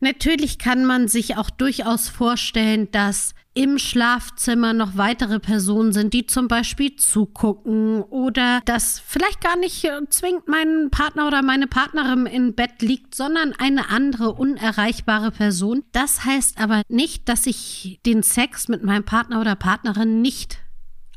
Natürlich 0.00 0.58
kann 0.58 0.84
man 0.86 1.08
sich 1.08 1.36
auch 1.36 1.50
durchaus 1.50 2.08
vorstellen, 2.08 2.90
dass 2.90 3.34
im 3.52 3.78
Schlafzimmer 3.78 4.72
noch 4.72 4.96
weitere 4.96 5.40
Personen 5.40 5.92
sind, 5.92 6.14
die 6.14 6.24
zum 6.24 6.46
Beispiel 6.46 6.94
zugucken 6.96 8.02
oder 8.02 8.60
dass 8.64 9.00
vielleicht 9.00 9.40
gar 9.40 9.56
nicht 9.56 9.84
äh, 9.84 10.00
zwingend 10.08 10.46
mein 10.46 10.88
Partner 10.90 11.26
oder 11.26 11.42
meine 11.42 11.66
Partnerin 11.66 12.26
im 12.26 12.54
Bett 12.54 12.80
liegt, 12.80 13.14
sondern 13.14 13.52
eine 13.58 13.90
andere 13.90 14.32
unerreichbare 14.32 15.32
Person. 15.32 15.82
Das 15.92 16.24
heißt 16.24 16.60
aber 16.60 16.82
nicht, 16.88 17.28
dass 17.28 17.46
ich 17.46 18.00
den 18.06 18.22
Sex 18.22 18.68
mit 18.68 18.84
meinem 18.84 19.04
Partner 19.04 19.40
oder 19.40 19.56
Partnerin 19.56 20.22
nicht 20.22 20.58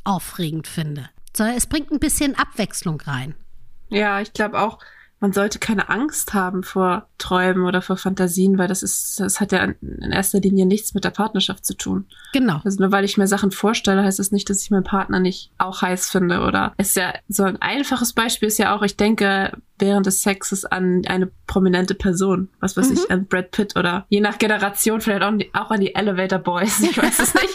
aufregend 0.02 0.66
finde, 0.66 1.08
sondern 1.36 1.56
es 1.56 1.68
bringt 1.68 1.92
ein 1.92 2.00
bisschen 2.00 2.36
Abwechslung 2.36 3.00
rein. 3.00 3.36
Ja, 3.90 4.20
ich 4.20 4.32
glaube 4.32 4.60
auch, 4.60 4.80
man 5.20 5.32
sollte 5.32 5.60
keine 5.60 5.88
Angst 5.88 6.34
haben 6.34 6.64
vor 6.64 7.08
Träumen 7.24 7.64
oder 7.64 7.80
vor 7.80 7.96
Fantasien, 7.96 8.58
weil 8.58 8.68
das 8.68 8.82
ist, 8.82 9.18
das 9.18 9.40
hat 9.40 9.52
ja 9.52 9.64
in 9.64 10.12
erster 10.12 10.40
Linie 10.40 10.66
nichts 10.66 10.92
mit 10.92 11.04
der 11.04 11.10
Partnerschaft 11.10 11.64
zu 11.64 11.74
tun. 11.74 12.04
Genau. 12.34 12.60
Also 12.64 12.82
nur 12.82 12.92
weil 12.92 13.06
ich 13.06 13.16
mir 13.16 13.26
Sachen 13.26 13.50
vorstelle, 13.50 14.02
heißt 14.04 14.18
das 14.18 14.30
nicht, 14.30 14.50
dass 14.50 14.62
ich 14.62 14.70
meinen 14.70 14.84
Partner 14.84 15.20
nicht 15.20 15.50
auch 15.56 15.80
heiß 15.80 16.10
finde 16.10 16.40
oder 16.42 16.74
ist 16.76 16.96
ja 16.96 17.14
so 17.28 17.44
ein 17.44 17.62
einfaches 17.62 18.12
Beispiel 18.12 18.48
ist 18.48 18.58
ja 18.58 18.76
auch, 18.76 18.82
ich 18.82 18.98
denke 18.98 19.52
während 19.78 20.04
des 20.06 20.22
Sexes 20.22 20.66
an 20.66 21.02
eine 21.06 21.30
prominente 21.46 21.94
Person, 21.94 22.48
was 22.60 22.76
weiß 22.76 22.90
mhm. 22.90 22.94
ich, 22.94 23.10
an 23.10 23.26
Brad 23.26 23.50
Pitt 23.50 23.74
oder 23.76 24.04
je 24.08 24.20
nach 24.20 24.38
Generation 24.38 25.00
vielleicht 25.00 25.22
auch, 25.22 25.32
auch 25.54 25.70
an 25.70 25.80
die 25.80 25.94
Elevator 25.94 26.38
Boys, 26.38 26.80
ich 26.80 26.98
weiß 26.98 27.20
es 27.20 27.34
nicht. 27.34 27.54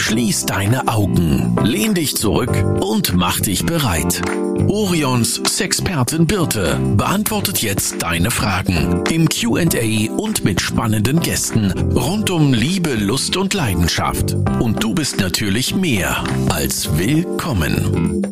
Schließ 0.00 0.46
deine 0.46 0.88
Augen, 0.88 1.56
lehn 1.62 1.94
dich 1.94 2.16
zurück 2.16 2.52
und 2.80 3.14
mach 3.14 3.40
dich 3.40 3.64
bereit. 3.64 4.20
Orions 4.68 5.40
Sexpertin 5.46 6.26
Birte 6.26 6.78
beantwortet 6.96 7.19
jetzt 7.60 8.02
deine 8.02 8.30
Fragen 8.30 9.04
im 9.10 9.28
QA 9.28 10.10
und 10.16 10.42
mit 10.42 10.60
spannenden 10.60 11.20
Gästen 11.20 11.70
rund 11.90 12.30
um 12.30 12.54
Liebe, 12.54 12.94
Lust 12.94 13.36
und 13.36 13.52
Leidenschaft. 13.52 14.34
Und 14.58 14.82
du 14.82 14.94
bist 14.94 15.20
natürlich 15.20 15.74
mehr 15.74 16.24
als 16.48 16.96
willkommen. 16.98 18.22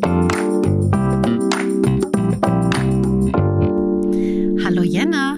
Hallo 4.65 4.81
Jenna. 4.81 5.37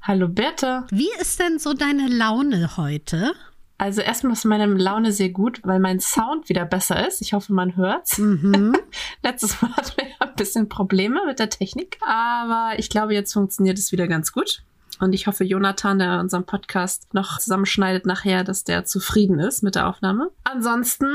Hallo 0.00 0.28
Birte. 0.28 0.84
Wie 0.90 1.10
ist 1.20 1.40
denn 1.40 1.58
so 1.58 1.74
deine 1.74 2.06
Laune 2.06 2.76
heute? 2.76 3.34
Also 3.76 4.00
erstmal 4.00 4.34
ist 4.34 4.44
meine 4.44 4.66
Laune 4.66 5.10
sehr 5.10 5.30
gut, 5.30 5.60
weil 5.64 5.80
mein 5.80 5.98
Sound 5.98 6.48
wieder 6.48 6.64
besser 6.64 7.06
ist. 7.06 7.20
Ich 7.20 7.32
hoffe, 7.32 7.52
man 7.52 7.76
hört's. 7.76 8.18
Mhm. 8.18 8.76
Letztes 9.22 9.60
Mal 9.60 9.76
hatten 9.76 9.96
wir 9.96 10.06
ein 10.20 10.34
bisschen 10.36 10.68
Probleme 10.68 11.26
mit 11.26 11.38
der 11.38 11.50
Technik, 11.50 11.98
aber 12.06 12.78
ich 12.78 12.88
glaube, 12.88 13.14
jetzt 13.14 13.32
funktioniert 13.32 13.78
es 13.78 13.90
wieder 13.90 14.06
ganz 14.06 14.32
gut. 14.32 14.62
Und 15.00 15.12
ich 15.12 15.26
hoffe, 15.26 15.42
Jonathan, 15.42 15.98
der 15.98 16.20
unseren 16.20 16.46
Podcast 16.46 17.12
noch 17.14 17.38
zusammenschneidet 17.38 18.06
nachher, 18.06 18.44
dass 18.44 18.62
der 18.62 18.84
zufrieden 18.84 19.40
ist 19.40 19.62
mit 19.62 19.74
der 19.74 19.88
Aufnahme. 19.88 20.30
Ansonsten 20.44 21.08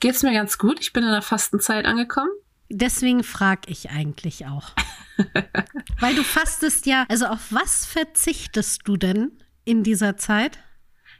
geht's 0.00 0.22
mir 0.22 0.32
ganz 0.32 0.56
gut. 0.56 0.80
Ich 0.80 0.94
bin 0.94 1.04
in 1.04 1.10
der 1.10 1.22
Fastenzeit 1.22 1.84
angekommen. 1.84 2.30
Deswegen 2.70 3.22
frage 3.22 3.70
ich 3.70 3.90
eigentlich 3.90 4.46
auch. 4.46 4.70
Weil 6.00 6.14
du 6.14 6.24
fastest 6.24 6.86
ja, 6.86 7.04
also 7.10 7.26
auf 7.26 7.52
was 7.52 7.84
verzichtest 7.84 8.88
du 8.88 8.96
denn 8.96 9.32
in 9.64 9.82
dieser 9.82 10.16
Zeit? 10.16 10.58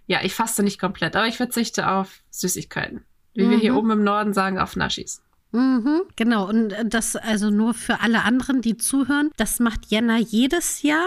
Ja, 0.06 0.20
ich 0.22 0.34
faste 0.34 0.62
nicht 0.62 0.81
komplett, 0.81 1.17
aber 1.17 1.27
ich 1.27 1.36
verzichte 1.36 1.89
auf 1.89 2.22
Süßigkeiten. 2.31 3.05
Wie 3.34 3.45
mhm. 3.45 3.50
wir 3.50 3.58
hier 3.58 3.72
mhm. 3.72 3.78
oben 3.78 3.91
im 3.92 4.05
Norden 4.05 4.33
sagen, 4.34 4.59
auf 4.59 4.77
Naschis. 4.77 5.22
Mhm, 5.53 6.03
genau, 6.17 6.48
und 6.48 6.75
das 6.84 7.14
also 7.14 7.50
nur 7.50 7.75
für 7.75 8.00
alle 8.00 8.22
anderen, 8.22 8.62
die 8.62 8.77
zuhören. 8.77 9.31
Das 9.36 9.61
macht 9.61 9.86
Jenna 9.86 10.19
jedes 10.19 10.83
Jahr 10.83 11.06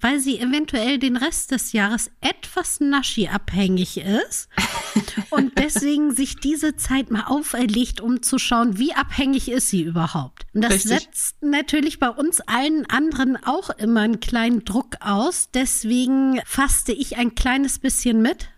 weil 0.00 0.20
sie 0.20 0.38
eventuell 0.38 0.98
den 0.98 1.16
Rest 1.16 1.50
des 1.50 1.72
Jahres 1.72 2.10
etwas 2.20 2.80
Naschi-abhängig 2.80 3.98
ist 3.98 4.48
und 5.30 5.58
deswegen 5.58 6.14
sich 6.14 6.36
diese 6.36 6.76
Zeit 6.76 7.10
mal 7.10 7.24
auferlegt, 7.26 8.00
um 8.00 8.22
zu 8.22 8.38
schauen, 8.38 8.78
wie 8.78 8.94
abhängig 8.94 9.50
ist 9.50 9.70
sie 9.70 9.82
überhaupt. 9.82 10.46
Und 10.54 10.62
das 10.62 10.72
Richtig. 10.72 10.90
setzt 10.90 11.42
natürlich 11.42 11.98
bei 11.98 12.10
uns 12.10 12.40
allen 12.40 12.86
anderen 12.86 13.36
auch 13.44 13.70
immer 13.70 14.00
einen 14.00 14.20
kleinen 14.20 14.64
Druck 14.64 14.96
aus. 15.00 15.50
Deswegen 15.52 16.40
fasste 16.44 16.92
ich 16.92 17.16
ein 17.16 17.34
kleines 17.34 17.78
bisschen 17.78 18.22
mit. 18.22 18.48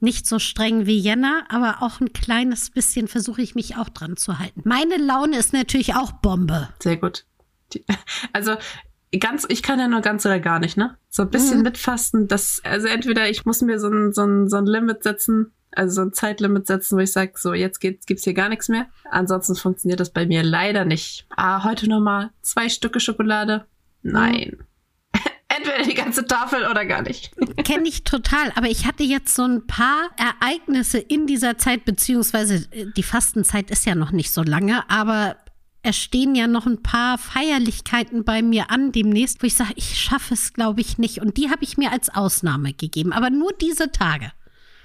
Nicht 0.00 0.26
so 0.26 0.38
streng 0.38 0.86
wie 0.86 0.98
Jenna, 0.98 1.44
aber 1.48 1.82
auch 1.82 2.00
ein 2.00 2.12
kleines 2.12 2.70
bisschen 2.70 3.08
versuche 3.08 3.40
ich 3.40 3.54
mich 3.54 3.76
auch 3.76 3.88
dran 3.88 4.16
zu 4.16 4.38
halten. 4.38 4.62
Meine 4.64 4.96
Laune 4.98 5.38
ist 5.38 5.52
natürlich 5.52 5.94
auch 5.94 6.12
Bombe. 6.12 6.68
Sehr 6.80 6.96
gut. 6.96 7.24
Also 8.32 8.56
ganz, 9.18 9.46
ich 9.48 9.62
kann 9.62 9.78
ja 9.78 9.88
nur 9.88 10.00
ganz 10.00 10.24
oder 10.26 10.40
gar 10.40 10.58
nicht, 10.58 10.76
ne? 10.76 10.96
So 11.08 11.22
ein 11.22 11.30
bisschen 11.30 11.58
mhm. 11.58 11.64
mitfasten, 11.64 12.28
das, 12.28 12.60
also 12.64 12.86
entweder 12.86 13.28
ich 13.28 13.44
muss 13.44 13.60
mir 13.62 13.78
so 13.78 13.88
ein, 13.88 14.12
so 14.12 14.24
ein, 14.24 14.48
so 14.48 14.56
ein 14.56 14.66
Limit 14.66 15.02
setzen, 15.02 15.52
also 15.76 15.94
so 15.96 16.02
ein 16.02 16.12
Zeitlimit 16.12 16.66
setzen, 16.66 16.96
wo 16.96 17.00
ich 17.00 17.12
sage, 17.12 17.32
so 17.36 17.52
jetzt 17.52 17.80
geht's, 17.80 18.06
gibt's 18.06 18.24
hier 18.24 18.34
gar 18.34 18.48
nichts 18.48 18.68
mehr. 18.68 18.86
Ansonsten 19.10 19.56
funktioniert 19.56 20.00
das 20.00 20.10
bei 20.10 20.26
mir 20.26 20.42
leider 20.42 20.84
nicht. 20.84 21.26
Ah, 21.30 21.64
heute 21.64 21.88
nochmal 21.88 22.30
zwei 22.42 22.68
Stücke 22.68 23.00
Schokolade? 23.00 23.66
Nein. 24.02 24.58
Mhm. 24.58 25.20
Entweder 25.48 25.82
die 25.84 25.94
ganze 25.94 26.26
Tafel 26.26 26.66
oder 26.66 26.84
gar 26.84 27.02
nicht. 27.02 27.32
Kenne 27.64 27.88
ich 27.88 28.04
total, 28.04 28.52
aber 28.54 28.68
ich 28.68 28.86
hatte 28.86 29.02
jetzt 29.02 29.34
so 29.34 29.44
ein 29.44 29.66
paar 29.66 30.10
Ereignisse 30.16 30.98
in 30.98 31.26
dieser 31.26 31.58
Zeit, 31.58 31.84
beziehungsweise 31.84 32.66
äh, 32.70 32.86
die 32.96 33.02
Fastenzeit 33.02 33.70
ist 33.70 33.86
ja 33.86 33.94
noch 33.94 34.12
nicht 34.12 34.32
so 34.32 34.42
lange, 34.42 34.88
aber 34.88 35.36
es 35.84 35.96
stehen 35.96 36.34
ja 36.34 36.46
noch 36.46 36.66
ein 36.66 36.82
paar 36.82 37.18
Feierlichkeiten 37.18 38.24
bei 38.24 38.42
mir 38.42 38.70
an 38.70 38.90
demnächst, 38.90 39.42
wo 39.42 39.46
ich 39.46 39.54
sage, 39.54 39.74
ich 39.76 40.00
schaffe 40.00 40.34
es, 40.34 40.54
glaube 40.54 40.80
ich, 40.80 40.96
nicht. 40.98 41.20
Und 41.20 41.36
die 41.36 41.50
habe 41.50 41.62
ich 41.62 41.76
mir 41.76 41.92
als 41.92 42.08
Ausnahme 42.08 42.72
gegeben, 42.72 43.12
aber 43.12 43.30
nur 43.30 43.52
diese 43.52 43.92
Tage. 43.92 44.32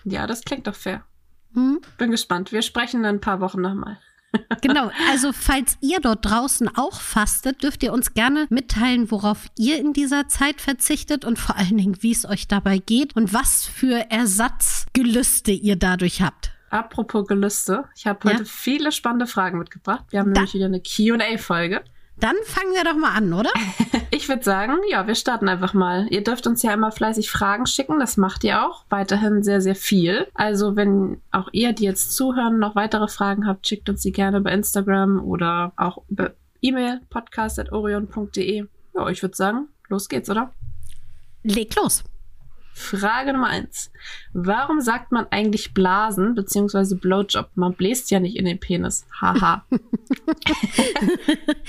Ja, 0.04 0.28
das 0.28 0.44
klingt 0.44 0.68
doch 0.68 0.76
fair. 0.76 1.06
Hm? 1.54 1.80
Bin 1.98 2.12
gespannt. 2.12 2.52
Wir 2.52 2.62
sprechen 2.62 3.00
in 3.00 3.06
ein 3.06 3.22
paar 3.22 3.40
Wochen 3.40 3.62
nochmal. 3.62 3.98
genau, 4.62 4.92
also 5.10 5.32
falls 5.32 5.78
ihr 5.82 6.00
dort 6.02 6.26
draußen 6.26 6.70
auch 6.76 7.00
fastet, 7.00 7.64
dürft 7.64 7.82
ihr 7.82 7.94
uns 7.94 8.14
gerne 8.14 8.46
mitteilen, 8.50 9.10
worauf 9.10 9.48
ihr 9.58 9.80
in 9.80 9.94
dieser 9.94 10.28
Zeit 10.28 10.62
verzichtet 10.62 11.26
und 11.26 11.40
vor 11.40 11.56
allen 11.56 11.78
Dingen, 11.78 11.98
wie 12.02 12.12
es 12.12 12.26
euch 12.26 12.48
dabei 12.48 12.78
geht 12.78 13.16
und 13.16 13.34
was 13.34 13.66
für 13.66 14.12
Ersatzgelüste 14.12 15.52
ihr 15.52 15.78
dadurch 15.78 16.22
habt. 16.22 16.52
Apropos 16.70 17.28
Gelüste, 17.28 17.86
ich 17.96 18.06
habe 18.08 18.30
heute 18.30 18.44
ja? 18.44 18.46
viele 18.46 18.92
spannende 18.92 19.28
Fragen 19.28 19.58
mitgebracht. 19.58 20.06
Wir 20.10 20.20
haben 20.20 20.34
da 20.34 20.42
nämlich 20.42 20.54
wieder 20.54 20.66
eine 20.66 20.82
QA-Folge. 20.82 21.82
Dann 22.20 22.36
fangen 22.44 22.74
wir 22.74 22.84
doch 22.84 22.98
mal 22.98 23.14
an, 23.16 23.34
oder? 23.34 23.52
ich 24.12 24.28
würde 24.28 24.44
sagen, 24.44 24.74
ja, 24.90 25.08
wir 25.08 25.16
starten 25.16 25.48
einfach 25.48 25.74
mal. 25.74 26.08
Ihr 26.10 26.22
dürft 26.22 26.48
uns 26.48 26.62
ja 26.64 26.74
immer 26.74 26.92
fleißig 26.92 27.32
Fragen 27.32 27.66
schicken, 27.66 27.98
das 28.00 28.18
macht 28.18 28.44
ihr 28.44 28.66
auch. 28.66 28.84
Weiterhin 28.90 29.42
sehr, 29.42 29.62
sehr 29.62 29.76
viel. 29.76 30.28
Also, 30.34 30.76
wenn 30.76 31.22
auch 31.32 31.48
ihr, 31.54 31.72
die 31.72 31.86
jetzt 31.86 32.16
zuhören, 32.16 32.60
noch 32.60 32.76
weitere 32.76 33.08
Fragen 33.08 33.48
habt, 33.48 33.68
schickt 33.68 33.90
uns 33.90 34.02
die 34.02 34.12
gerne 34.12 34.42
bei 34.42 34.52
Instagram 34.52 35.24
oder 35.24 35.72
auch 35.78 36.04
über 36.10 36.34
E-Mail 36.62 37.00
podcast.orion.de. 37.10 38.66
Ja, 38.96 39.10
ich 39.10 39.22
würde 39.22 39.36
sagen, 39.36 39.70
los 39.88 40.10
geht's, 40.10 40.30
oder? 40.30 40.54
Leg 41.44 41.74
los. 41.76 42.04
Frage 42.80 43.34
Nummer 43.34 43.48
eins. 43.48 43.92
Warum 44.34 44.80
sagt 44.80 45.12
man 45.12 45.28
eigentlich 45.32 45.74
Blasen 45.74 46.34
bzw. 46.34 46.96
Blowjob? 46.96 47.50
Man 47.56 47.74
bläst 47.74 48.10
ja 48.10 48.20
nicht 48.20 48.38
in 48.38 48.46
den 48.46 48.60
Penis. 48.60 49.06
Haha. 49.20 49.66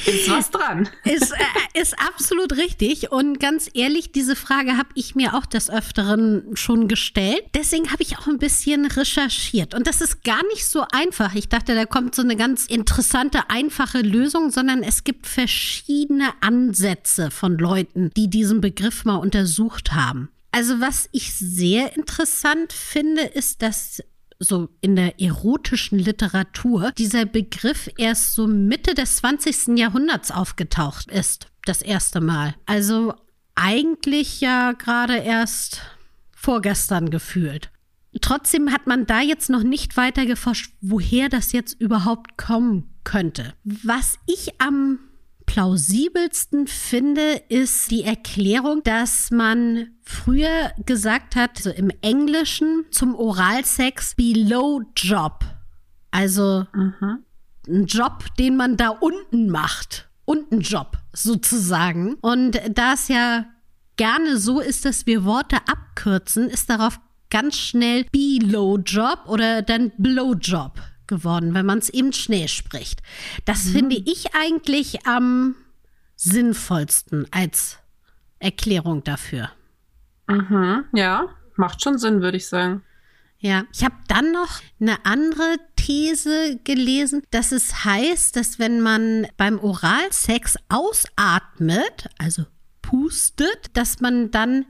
ist 0.06 0.31
was 0.31 0.50
dran. 0.50 0.88
Ist, 1.04 1.32
äh, 1.32 1.81
ist 1.81 1.98
absolut 1.98 2.56
richtig. 2.56 3.10
Und 3.10 3.41
ganz 3.41 3.69
ehrlich, 3.75 4.12
diese 4.12 4.37
Frage 4.37 4.76
habe 4.76 4.91
ich 4.94 5.15
mir 5.15 5.34
auch 5.34 5.47
des 5.47 5.69
Öfteren 5.69 6.44
schon 6.54 6.87
gestellt. 6.87 7.42
Deswegen 7.54 7.91
habe 7.91 8.03
ich 8.03 8.19
auch 8.19 8.28
ein 8.28 8.38
bisschen 8.38 8.87
recherchiert. 8.87 9.75
Und 9.75 9.87
das 9.87 10.00
ist 10.00 10.22
gar 10.22 10.47
nicht 10.48 10.66
so 10.66 10.84
einfach. 10.92 11.34
Ich 11.34 11.48
dachte, 11.48 11.75
da 11.75 11.87
kommt 11.87 12.15
so 12.15 12.22
eine 12.22 12.37
ganz 12.37 12.66
interessante, 12.66 13.50
einfache 13.50 14.00
Lösung, 14.00 14.50
sondern 14.50 14.82
es 14.82 15.03
gibt 15.03 15.27
verschiedene 15.27 16.31
Ansätze 16.41 17.31
von 17.31 17.59
Leuten, 17.59 18.10
die 18.16 18.31
diesen 18.31 18.60
Begriff 18.60 19.04
mal 19.04 19.16
untersucht 19.16 19.92
haben. 19.92 20.30
Also 20.52 20.80
was 20.80 21.08
ich 21.12 21.34
sehr 21.34 21.97
interessant 21.97 22.72
finde, 22.72 23.22
ist, 23.22 23.62
dass 23.62 24.02
so 24.41 24.70
in 24.80 24.97
der 24.97 25.20
erotischen 25.20 25.98
Literatur 25.98 26.92
dieser 26.92 27.26
Begriff 27.26 27.91
erst 27.98 28.34
so 28.34 28.47
Mitte 28.47 28.94
des 28.94 29.16
20. 29.16 29.78
Jahrhunderts 29.78 30.30
aufgetaucht 30.30 31.10
ist, 31.10 31.48
das 31.66 31.82
erste 31.82 32.20
Mal. 32.20 32.54
Also 32.66 33.14
eigentlich 33.54 34.41
ja 34.41 34.72
gerade 34.72 35.16
erst 35.18 35.82
vorgestern 36.32 37.10
gefühlt. 37.10 37.70
Trotzdem 38.22 38.72
hat 38.72 38.86
man 38.86 39.06
da 39.06 39.20
jetzt 39.20 39.50
noch 39.50 39.62
nicht 39.62 39.96
weiter 39.96 40.26
geforscht, 40.26 40.72
woher 40.80 41.28
das 41.28 41.53
jetzt 41.53 41.78
überhaupt 41.80 42.36
kommen 42.38 42.94
könnte. 43.04 43.54
Was 43.62 44.18
ich 44.26 44.60
am 44.60 44.98
plausibelsten 45.50 46.68
finde, 46.68 47.42
ist 47.48 47.91
die 47.91 48.04
Erklärung, 48.04 48.84
dass 48.84 49.32
man 49.32 49.88
früher 50.04 50.70
gesagt 50.86 51.34
hat, 51.34 51.58
so 51.58 51.70
im 51.70 51.91
Englischen 52.02 52.84
zum 52.92 53.16
Oralsex 53.16 54.14
below 54.14 54.82
Job. 54.94 55.44
Also 56.12 56.66
mhm. 56.72 57.24
ein 57.66 57.86
Job, 57.86 58.26
den 58.38 58.56
man 58.56 58.76
da 58.76 58.91
unten 58.91 59.50
macht. 59.50 60.08
Unten 60.24 60.60
Job 60.60 60.98
sozusagen. 61.12 62.14
Und 62.20 62.60
da 62.70 62.92
es 62.92 63.08
ja 63.08 63.46
gerne 63.96 64.36
so 64.36 64.60
ist, 64.60 64.84
dass 64.84 65.04
wir 65.06 65.24
Worte 65.24 65.56
abkürzen, 65.66 66.48
ist 66.48 66.70
darauf 66.70 67.00
ganz 67.28 67.56
schnell 67.56 68.06
Below-Job 68.12 69.24
oder 69.26 69.62
dann 69.62 69.91
Blowjob 69.98 70.80
geworden, 71.10 71.53
wenn 71.53 71.66
man 71.66 71.78
es 71.78 71.91
eben 71.91 72.15
schnell 72.15 72.48
spricht. 72.48 73.03
Das 73.45 73.66
mhm. 73.66 73.72
finde 73.72 73.97
ich 73.97 74.34
eigentlich 74.34 75.07
am 75.07 75.54
sinnvollsten 76.16 77.27
als 77.30 77.77
Erklärung 78.39 79.04
dafür. 79.04 79.51
Mhm, 80.27 80.84
ja, 80.95 81.28
macht 81.57 81.83
schon 81.83 81.98
Sinn, 81.98 82.22
würde 82.22 82.39
ich 82.39 82.48
sagen. 82.48 82.83
Ja, 83.39 83.65
ich 83.72 83.84
habe 83.84 83.95
dann 84.07 84.33
noch 84.33 84.60
eine 84.80 85.04
andere 85.04 85.57
These 85.77 86.59
gelesen, 86.62 87.22
dass 87.30 87.53
es 87.53 87.84
heißt, 87.84 88.36
dass 88.36 88.59
wenn 88.59 88.80
man 88.80 89.27
beim 89.36 89.59
Oralsex 89.59 90.56
ausatmet, 90.68 92.10
also 92.18 92.45
pustet, 92.83 93.74
dass 93.74 94.01
man 94.01 94.30
dann 94.30 94.66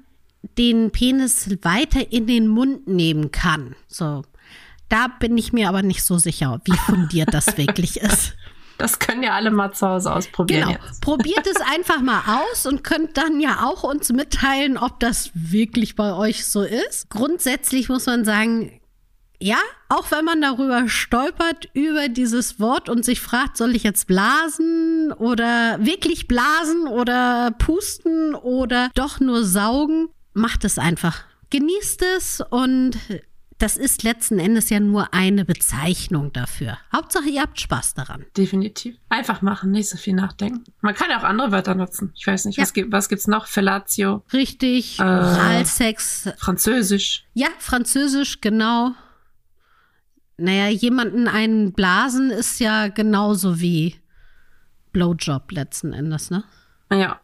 den 0.57 0.91
Penis 0.93 1.51
weiter 1.63 2.13
in 2.13 2.27
den 2.27 2.47
Mund 2.47 2.87
nehmen 2.87 3.31
kann. 3.33 3.75
So. 3.89 4.23
Da 4.91 5.07
bin 5.07 5.39
ich 5.39 5.55
mir 5.55 5.69
aber 5.69 5.83
nicht 5.83 6.05
so 6.05 6.19
sicher, 6.19 6.61
wie 6.65 6.77
fundiert 6.77 7.33
das 7.33 7.57
wirklich 7.57 7.97
ist. 7.99 8.35
Das 8.81 8.99
können 8.99 9.23
ja 9.23 9.35
alle 9.35 9.51
mal 9.51 9.73
zu 9.73 9.87
Hause 9.87 10.11
ausprobieren. 10.11 10.69
Genau. 10.69 10.87
Jetzt. 10.87 11.03
Probiert 11.03 11.47
es 11.47 11.61
einfach 11.71 12.01
mal 12.01 12.23
aus 12.41 12.65
und 12.65 12.83
könnt 12.83 13.19
dann 13.19 13.39
ja 13.39 13.67
auch 13.67 13.83
uns 13.83 14.11
mitteilen, 14.11 14.79
ob 14.79 14.99
das 15.01 15.33
wirklich 15.35 15.97
bei 15.97 16.15
euch 16.15 16.47
so 16.47 16.63
ist. 16.63 17.11
Grundsätzlich 17.11 17.91
muss 17.91 18.07
man 18.07 18.25
sagen, 18.25 18.81
ja, 19.39 19.59
auch 19.91 20.11
wenn 20.11 20.25
man 20.25 20.41
darüber 20.41 20.89
stolpert, 20.89 21.69
über 21.75 22.09
dieses 22.09 22.59
Wort 22.59 22.89
und 22.89 23.05
sich 23.05 23.21
fragt, 23.21 23.59
soll 23.59 23.77
ich 23.77 23.83
jetzt 23.83 24.07
blasen 24.07 25.13
oder 25.13 25.79
wirklich 25.85 26.27
blasen 26.27 26.89
oder 26.89 27.51
pusten 27.59 28.35
oder 28.35 28.89
doch 28.95 29.21
nur 29.21 29.45
saugen, 29.45 30.09
macht 30.33 30.65
es 30.65 30.79
einfach. 30.79 31.25
Genießt 31.51 32.03
es 32.17 32.43
und 32.49 32.99
das 33.61 33.77
ist 33.77 34.03
letzten 34.03 34.39
Endes 34.39 34.71
ja 34.71 34.81
nur 34.81 35.12
eine 35.12 35.45
Bezeichnung 35.45 36.33
dafür. 36.33 36.79
Hauptsache, 36.93 37.29
ihr 37.29 37.43
habt 37.43 37.61
Spaß 37.61 37.95
daran. 37.95 38.25
Definitiv. 38.37 38.97
Einfach 39.11 39.43
machen, 39.43 39.71
nicht 39.71 39.91
so 39.91 39.99
viel 39.99 40.15
nachdenken. 40.15 40.65
Man 40.81 40.95
kann 40.95 41.11
ja 41.11 41.19
auch 41.19 41.25
andere 41.25 41.53
Wörter 41.53 41.75
nutzen. 41.75 42.12
Ich 42.17 42.27
weiß 42.27 42.47
nicht, 42.47 42.57
ja. 42.57 42.62
was, 42.62 42.73
gibt, 42.73 42.91
was 42.91 43.09
gibt's 43.11 43.27
noch? 43.27 43.47
Fellatio. 43.47 44.25
Richtig. 44.33 44.99
Äh, 44.99 45.03
Oralsex. 45.03 46.31
Französisch. 46.39 47.27
Ja, 47.35 47.49
Französisch, 47.59 48.41
genau. 48.41 48.93
Naja, 50.39 50.69
jemanden 50.69 51.29
einen 51.29 51.75
blasen 51.75 52.31
ist 52.31 52.61
ja 52.61 52.89
genauso 52.89 53.61
wie 53.61 53.97
Blowjob 54.93 55.53
letzten 55.53 55.93
Endes, 55.93 56.31
ne? 56.31 56.45
Ja, 56.91 57.21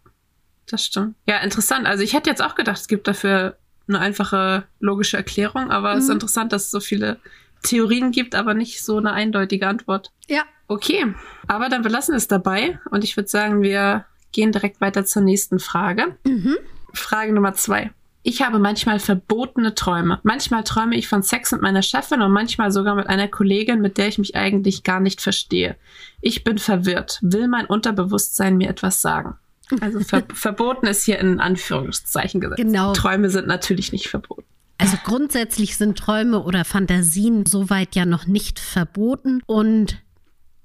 das 0.66 0.84
stimmt. 0.84 1.16
Ja, 1.26 1.38
interessant. 1.38 1.86
Also 1.86 2.02
ich 2.02 2.12
hätte 2.12 2.28
jetzt 2.28 2.42
auch 2.42 2.54
gedacht, 2.54 2.78
es 2.78 2.88
gibt 2.88 3.08
dafür 3.08 3.56
eine 3.88 4.00
einfache 4.00 4.64
logische 4.80 5.16
Erklärung, 5.16 5.70
aber 5.70 5.92
mhm. 5.92 5.98
es 5.98 6.04
ist 6.04 6.08
mhm. 6.08 6.14
interessant, 6.14 6.52
dass 6.52 6.64
es 6.64 6.70
so 6.70 6.80
viele 6.80 7.18
Theorien 7.62 8.12
gibt, 8.12 8.34
aber 8.34 8.54
nicht 8.54 8.84
so 8.84 8.98
eine 8.98 9.12
eindeutige 9.12 9.66
Antwort. 9.66 10.12
Ja. 10.28 10.42
Okay, 10.68 11.14
aber 11.46 11.68
dann 11.68 11.82
belassen 11.82 12.12
wir 12.12 12.16
es 12.16 12.26
dabei 12.26 12.80
und 12.90 13.04
ich 13.04 13.16
würde 13.16 13.28
sagen, 13.28 13.62
wir 13.62 14.04
gehen 14.32 14.50
direkt 14.50 14.80
weiter 14.80 15.04
zur 15.04 15.22
nächsten 15.22 15.60
Frage. 15.60 16.16
Mhm. 16.24 16.56
Frage 16.92 17.32
Nummer 17.32 17.54
zwei. 17.54 17.92
Ich 18.28 18.42
habe 18.42 18.58
manchmal 18.58 18.98
verbotene 18.98 19.76
Träume. 19.76 20.18
Manchmal 20.24 20.64
träume 20.64 20.96
ich 20.96 21.06
von 21.06 21.22
Sex 21.22 21.52
mit 21.52 21.62
meiner 21.62 21.82
Chefin 21.82 22.22
und 22.22 22.32
manchmal 22.32 22.72
sogar 22.72 22.96
mit 22.96 23.06
einer 23.06 23.28
Kollegin, 23.28 23.80
mit 23.80 23.98
der 23.98 24.08
ich 24.08 24.18
mich 24.18 24.34
eigentlich 24.34 24.82
gar 24.82 24.98
nicht 24.98 25.20
verstehe. 25.20 25.76
Ich 26.20 26.42
bin 26.42 26.58
verwirrt. 26.58 27.20
Will 27.22 27.46
mein 27.46 27.66
Unterbewusstsein 27.66 28.56
mir 28.56 28.68
etwas 28.68 29.00
sagen? 29.00 29.36
Also 29.80 30.00
ver 30.00 30.24
verboten 30.34 30.86
ist 30.86 31.04
hier 31.04 31.18
in 31.18 31.40
Anführungszeichen 31.40 32.40
gesetzt. 32.40 32.62
Genau. 32.62 32.92
Träume 32.92 33.30
sind 33.30 33.46
natürlich 33.46 33.92
nicht 33.92 34.08
verboten. 34.08 34.44
Also 34.78 34.96
grundsätzlich 35.04 35.76
sind 35.76 35.96
Träume 35.96 36.42
oder 36.42 36.64
Fantasien 36.64 37.46
soweit 37.46 37.94
ja 37.94 38.04
noch 38.04 38.26
nicht 38.26 38.58
verboten 38.60 39.42
und 39.46 39.96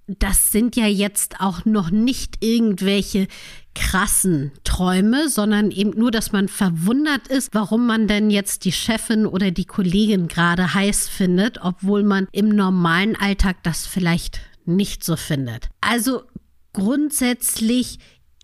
das 0.07 0.51
sind 0.51 0.75
ja 0.75 0.87
jetzt 0.87 1.39
auch 1.39 1.63
noch 1.63 1.91
nicht 1.91 2.43
irgendwelche 2.43 3.27
krassen 3.73 4.51
Träume, 4.63 5.29
sondern 5.29 5.71
eben 5.71 5.91
nur, 5.91 6.11
dass 6.11 6.31
man 6.33 6.49
verwundert 6.49 7.27
ist, 7.29 7.53
warum 7.53 7.87
man 7.87 8.07
denn 8.07 8.29
jetzt 8.29 8.65
die 8.65 8.71
Chefin 8.71 9.25
oder 9.25 9.51
die 9.51 9.65
Kollegin 9.65 10.27
gerade 10.27 10.73
heiß 10.73 11.07
findet, 11.07 11.59
obwohl 11.61 12.03
man 12.03 12.27
im 12.31 12.49
normalen 12.49 13.15
Alltag 13.15 13.63
das 13.63 13.87
vielleicht 13.87 14.41
nicht 14.65 15.03
so 15.03 15.15
findet. 15.15 15.69
Also 15.79 16.23
grundsätzlich 16.73 17.99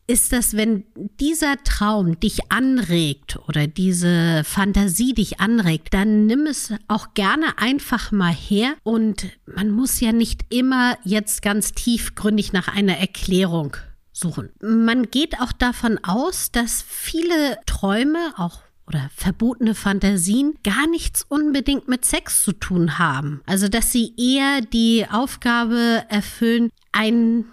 ist 0.07 0.31
das, 0.31 0.55
wenn 0.55 0.85
dieser 1.19 1.61
Traum 1.63 2.19
dich 2.19 2.49
anregt 2.49 3.37
oder 3.47 3.67
diese 3.67 4.43
Fantasie 4.45 5.13
dich 5.13 5.41
anregt, 5.41 5.93
dann 5.93 6.25
nimm 6.25 6.47
es 6.47 6.73
auch 6.87 7.13
gerne 7.13 7.57
einfach 7.57 8.13
mal 8.13 8.33
her 8.33 8.75
und 8.83 9.27
man 9.45 9.69
muss 9.69 9.99
ja 9.99 10.13
nicht 10.13 10.45
immer 10.49 10.97
jetzt 11.03 11.41
ganz 11.41 11.73
tiefgründig 11.73 12.53
nach 12.53 12.69
einer 12.69 12.97
Erklärung 12.97 13.75
suchen. 14.13 14.49
Man 14.61 15.11
geht 15.11 15.41
auch 15.41 15.51
davon 15.51 15.99
aus, 16.03 16.51
dass 16.51 16.81
viele 16.87 17.59
Träume, 17.65 18.33
auch 18.37 18.61
oder 18.87 19.09
verbotene 19.13 19.75
Fantasien 19.75 20.53
gar 20.63 20.87
nichts 20.87 21.25
unbedingt 21.27 21.89
mit 21.89 22.05
Sex 22.05 22.43
zu 22.43 22.53
tun 22.53 22.97
haben. 22.97 23.41
Also 23.45 23.67
dass 23.67 23.91
sie 23.91 24.13
eher 24.17 24.61
die 24.61 25.05
Aufgabe 25.11 26.05
erfüllen, 26.07 26.69
ein 26.93 27.43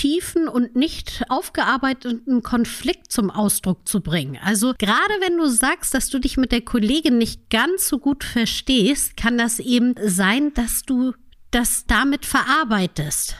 tiefen 0.00 0.48
und 0.48 0.76
nicht 0.76 1.24
aufgearbeiteten 1.28 2.42
Konflikt 2.42 3.12
zum 3.12 3.30
Ausdruck 3.30 3.86
zu 3.86 4.00
bringen. 4.00 4.38
Also 4.42 4.72
gerade 4.78 5.12
wenn 5.20 5.36
du 5.36 5.46
sagst, 5.46 5.92
dass 5.92 6.08
du 6.08 6.18
dich 6.18 6.38
mit 6.38 6.52
der 6.52 6.62
Kollegin 6.62 7.18
nicht 7.18 7.50
ganz 7.50 7.86
so 7.86 7.98
gut 7.98 8.24
verstehst, 8.24 9.18
kann 9.18 9.36
das 9.36 9.58
eben 9.58 9.94
sein, 10.02 10.54
dass 10.54 10.84
du 10.84 11.12
das 11.50 11.84
damit 11.86 12.24
verarbeitest. 12.24 13.36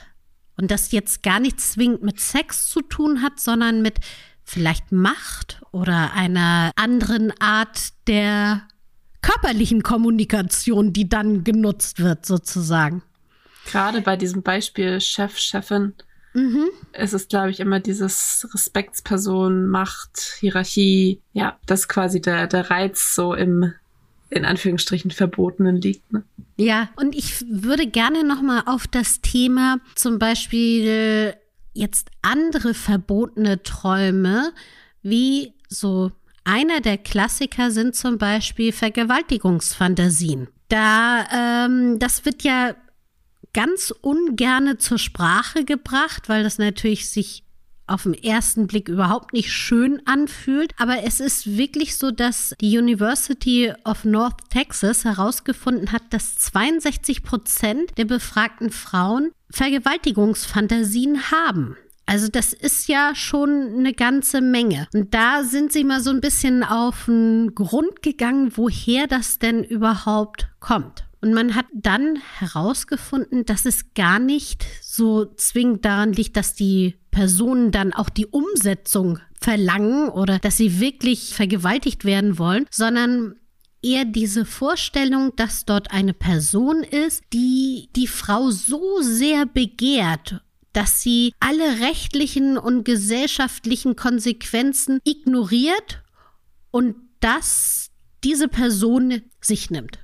Und 0.55 0.69
das 0.69 0.91
jetzt 0.91 1.23
gar 1.23 1.39
nichts 1.39 1.71
zwingend 1.71 2.03
mit 2.03 2.19
Sex 2.19 2.69
zu 2.69 2.83
tun 2.83 3.23
hat, 3.23 3.39
sondern 3.39 3.81
mit 3.81 3.99
vielleicht 4.43 4.91
Macht 4.91 5.63
oder 5.71 6.13
einer 6.13 6.69
anderen 6.75 7.33
Art 7.39 7.89
der 8.05 8.67
körperlichen 9.23 9.81
Kommunikation, 9.81 10.93
die 10.93 11.09
dann 11.09 11.43
genutzt 11.43 12.01
wird, 12.01 12.27
sozusagen. 12.27 13.01
Gerade 13.65 14.01
bei 14.01 14.15
diesem 14.15 14.43
Beispiel 14.43 15.01
Chef, 15.01 15.39
Chefin 15.39 15.95
Mhm. 16.33 16.69
Es 16.93 17.13
ist, 17.13 17.29
glaube 17.29 17.49
ich, 17.51 17.59
immer 17.59 17.79
dieses 17.79 18.47
Respektsperson, 18.53 19.67
Macht, 19.67 20.37
Hierarchie. 20.39 21.21
Ja, 21.33 21.57
das 21.65 21.87
quasi 21.87 22.21
der, 22.21 22.47
der 22.47 22.69
Reiz 22.69 23.15
so 23.15 23.33
im, 23.33 23.73
in 24.29 24.45
Anführungsstrichen, 24.45 25.11
Verbotenen 25.11 25.77
liegt. 25.77 26.11
Ne? 26.11 26.23
Ja, 26.57 26.89
und 26.95 27.15
ich 27.15 27.45
würde 27.49 27.87
gerne 27.87 28.23
nochmal 28.23 28.63
auf 28.65 28.87
das 28.87 29.21
Thema 29.21 29.77
zum 29.95 30.19
Beispiel 30.19 31.35
jetzt 31.73 32.09
andere 32.21 32.73
verbotene 32.73 33.63
Träume, 33.63 34.51
wie 35.01 35.53
so 35.69 36.11
einer 36.43 36.81
der 36.81 36.97
Klassiker 36.97 37.71
sind 37.71 37.95
zum 37.95 38.17
Beispiel 38.17 38.71
Vergewaltigungsfantasien. 38.71 40.47
Da, 40.69 41.65
ähm, 41.65 41.99
das 41.99 42.25
wird 42.25 42.43
ja 42.43 42.75
ganz 43.53 43.93
ungerne 44.01 44.77
zur 44.77 44.97
Sprache 44.97 45.65
gebracht, 45.65 46.29
weil 46.29 46.43
das 46.43 46.57
natürlich 46.57 47.09
sich 47.09 47.43
auf 47.87 48.03
den 48.03 48.13
ersten 48.13 48.67
Blick 48.67 48.87
überhaupt 48.87 49.33
nicht 49.33 49.51
schön 49.51 50.01
anfühlt. 50.05 50.73
Aber 50.77 51.03
es 51.03 51.19
ist 51.19 51.57
wirklich 51.57 51.97
so, 51.97 52.11
dass 52.11 52.55
die 52.61 52.77
University 52.77 53.73
of 53.83 54.05
North 54.05 54.49
Texas 54.49 55.03
herausgefunden 55.03 55.91
hat, 55.91 56.03
dass 56.11 56.37
62 56.37 57.23
Prozent 57.23 57.97
der 57.97 58.05
befragten 58.05 58.71
Frauen 58.71 59.31
Vergewaltigungsfantasien 59.51 61.31
haben. 61.31 61.75
Also 62.05 62.27
das 62.27 62.53
ist 62.53 62.87
ja 62.87 63.13
schon 63.15 63.75
eine 63.77 63.93
ganze 63.93 64.41
Menge. 64.41 64.87
Und 64.93 65.13
da 65.13 65.43
sind 65.43 65.71
sie 65.71 65.83
mal 65.83 66.01
so 66.01 66.09
ein 66.09 66.21
bisschen 66.21 66.63
auf 66.63 67.05
den 67.05 67.55
Grund 67.55 68.01
gegangen, 68.01 68.51
woher 68.55 69.07
das 69.07 69.39
denn 69.39 69.63
überhaupt 69.63 70.49
kommt. 70.59 71.05
Und 71.21 71.33
man 71.33 71.55
hat 71.55 71.67
dann 71.73 72.17
herausgefunden, 72.39 73.45
dass 73.45 73.65
es 73.65 73.93
gar 73.93 74.17
nicht 74.17 74.65
so 74.81 75.25
zwingend 75.35 75.85
daran 75.85 76.13
liegt, 76.13 76.35
dass 76.35 76.55
die 76.55 76.95
Personen 77.11 77.71
dann 77.71 77.93
auch 77.93 78.09
die 78.09 78.25
Umsetzung 78.25 79.19
verlangen 79.39 80.09
oder 80.09 80.39
dass 80.39 80.57
sie 80.57 80.79
wirklich 80.79 81.35
vergewaltigt 81.35 82.05
werden 82.05 82.39
wollen, 82.39 82.65
sondern 82.71 83.35
eher 83.83 84.05
diese 84.05 84.45
Vorstellung, 84.45 85.35
dass 85.35 85.65
dort 85.65 85.91
eine 85.91 86.13
Person 86.13 86.83
ist, 86.83 87.23
die 87.33 87.89
die 87.95 88.07
Frau 88.07 88.49
so 88.49 89.01
sehr 89.01 89.45
begehrt, 89.45 90.41
dass 90.73 91.01
sie 91.01 91.33
alle 91.39 91.81
rechtlichen 91.81 92.57
und 92.57 92.83
gesellschaftlichen 92.83 93.95
Konsequenzen 93.95 94.99
ignoriert 95.03 96.01
und 96.71 96.95
dass 97.19 97.89
diese 98.23 98.47
Person 98.47 99.21
sich 99.41 99.69
nimmt. 99.69 99.99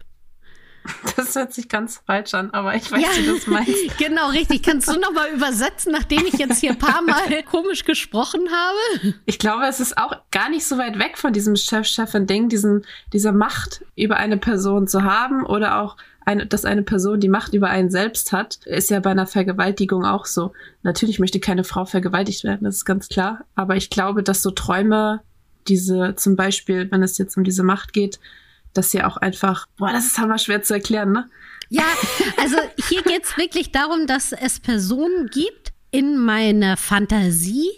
Das 1.16 1.36
hört 1.36 1.54
sich 1.54 1.68
ganz 1.68 2.02
falsch 2.06 2.34
an, 2.34 2.52
aber 2.52 2.76
ich 2.76 2.92
weiß, 2.92 3.02
ja, 3.02 3.10
wie 3.18 3.26
du 3.26 3.36
das 3.36 3.48
meinst. 3.48 3.74
Genau, 3.98 4.30
richtig. 4.30 4.64
Kannst 4.64 4.88
du 4.88 5.00
nochmal 5.00 5.30
übersetzen, 5.34 5.92
nachdem 5.92 6.26
ich 6.26 6.34
jetzt 6.34 6.60
hier 6.60 6.72
ein 6.72 6.80
paar 6.80 7.02
Mal 7.02 7.44
komisch 7.50 7.86
gesprochen 7.86 8.42
habe? 8.52 9.16
Ich 9.26 9.40
glaube, 9.40 9.66
es 9.66 9.80
ist 9.80 9.98
auch 9.98 10.16
gar 10.32 10.50
nicht 10.50 10.66
so 10.66 10.78
weit 10.78 11.00
weg 11.00 11.18
von 11.18 11.34
diesem 11.34 11.56
Chef-Chefin-Ding, 11.56 12.50
diesen, 12.50 12.86
diese 13.14 13.32
Macht 13.32 13.84
über 13.96 14.18
eine 14.18 14.38
Person 14.38 14.88
zu 14.88 15.04
haben 15.04 15.46
oder 15.46 15.82
auch 15.82 15.98
eine, 16.26 16.46
dass 16.46 16.66
eine 16.66 16.84
Person 16.84 17.20
die 17.20 17.30
Macht 17.30 17.54
über 17.54 17.70
einen 17.70 17.90
selbst 17.90 18.34
hat, 18.34 18.60
ist 18.66 18.90
ja 18.90 19.00
bei 19.00 19.12
einer 19.12 19.28
Vergewaltigung 19.28 20.06
auch 20.06 20.26
so. 20.26 20.52
Natürlich 20.84 21.20
möchte 21.20 21.40
keine 21.40 21.64
Frau 21.64 21.86
vergewaltigt 21.86 22.44
werden, 22.44 22.66
das 22.66 22.76
ist 22.76 22.86
ganz 22.86 23.08
klar. 23.08 23.46
Aber 23.56 23.76
ich 23.76 23.90
glaube, 23.90 24.24
dass 24.24 24.42
so 24.42 24.52
Träume, 24.52 25.22
diese 25.68 26.16
zum 26.16 26.36
Beispiel, 26.36 26.92
wenn 26.92 27.02
es 27.02 27.18
jetzt 27.18 27.38
um 27.38 27.44
diese 27.44 27.64
Macht 27.64 27.94
geht, 27.94 28.20
dass 28.74 28.92
sie 28.92 29.04
auch 29.04 29.18
einfach, 29.18 29.68
boah, 29.78 29.92
das 29.92 30.06
ist 30.06 30.18
hammer 30.18 30.38
schwer 30.38 30.62
zu 30.64 30.74
erklären, 30.74 31.12
ne? 31.12 31.30
Ja, 31.70 31.86
also 32.38 32.58
hier 32.88 33.02
geht 33.04 33.26
es 33.26 33.38
wirklich 33.38 33.72
darum, 33.72 34.08
dass 34.08 34.32
es 34.32 34.60
Personen 34.60 35.28
gibt 35.28 35.74
in 35.92 36.18
meiner 36.18 36.78
Fantasie, 36.78 37.70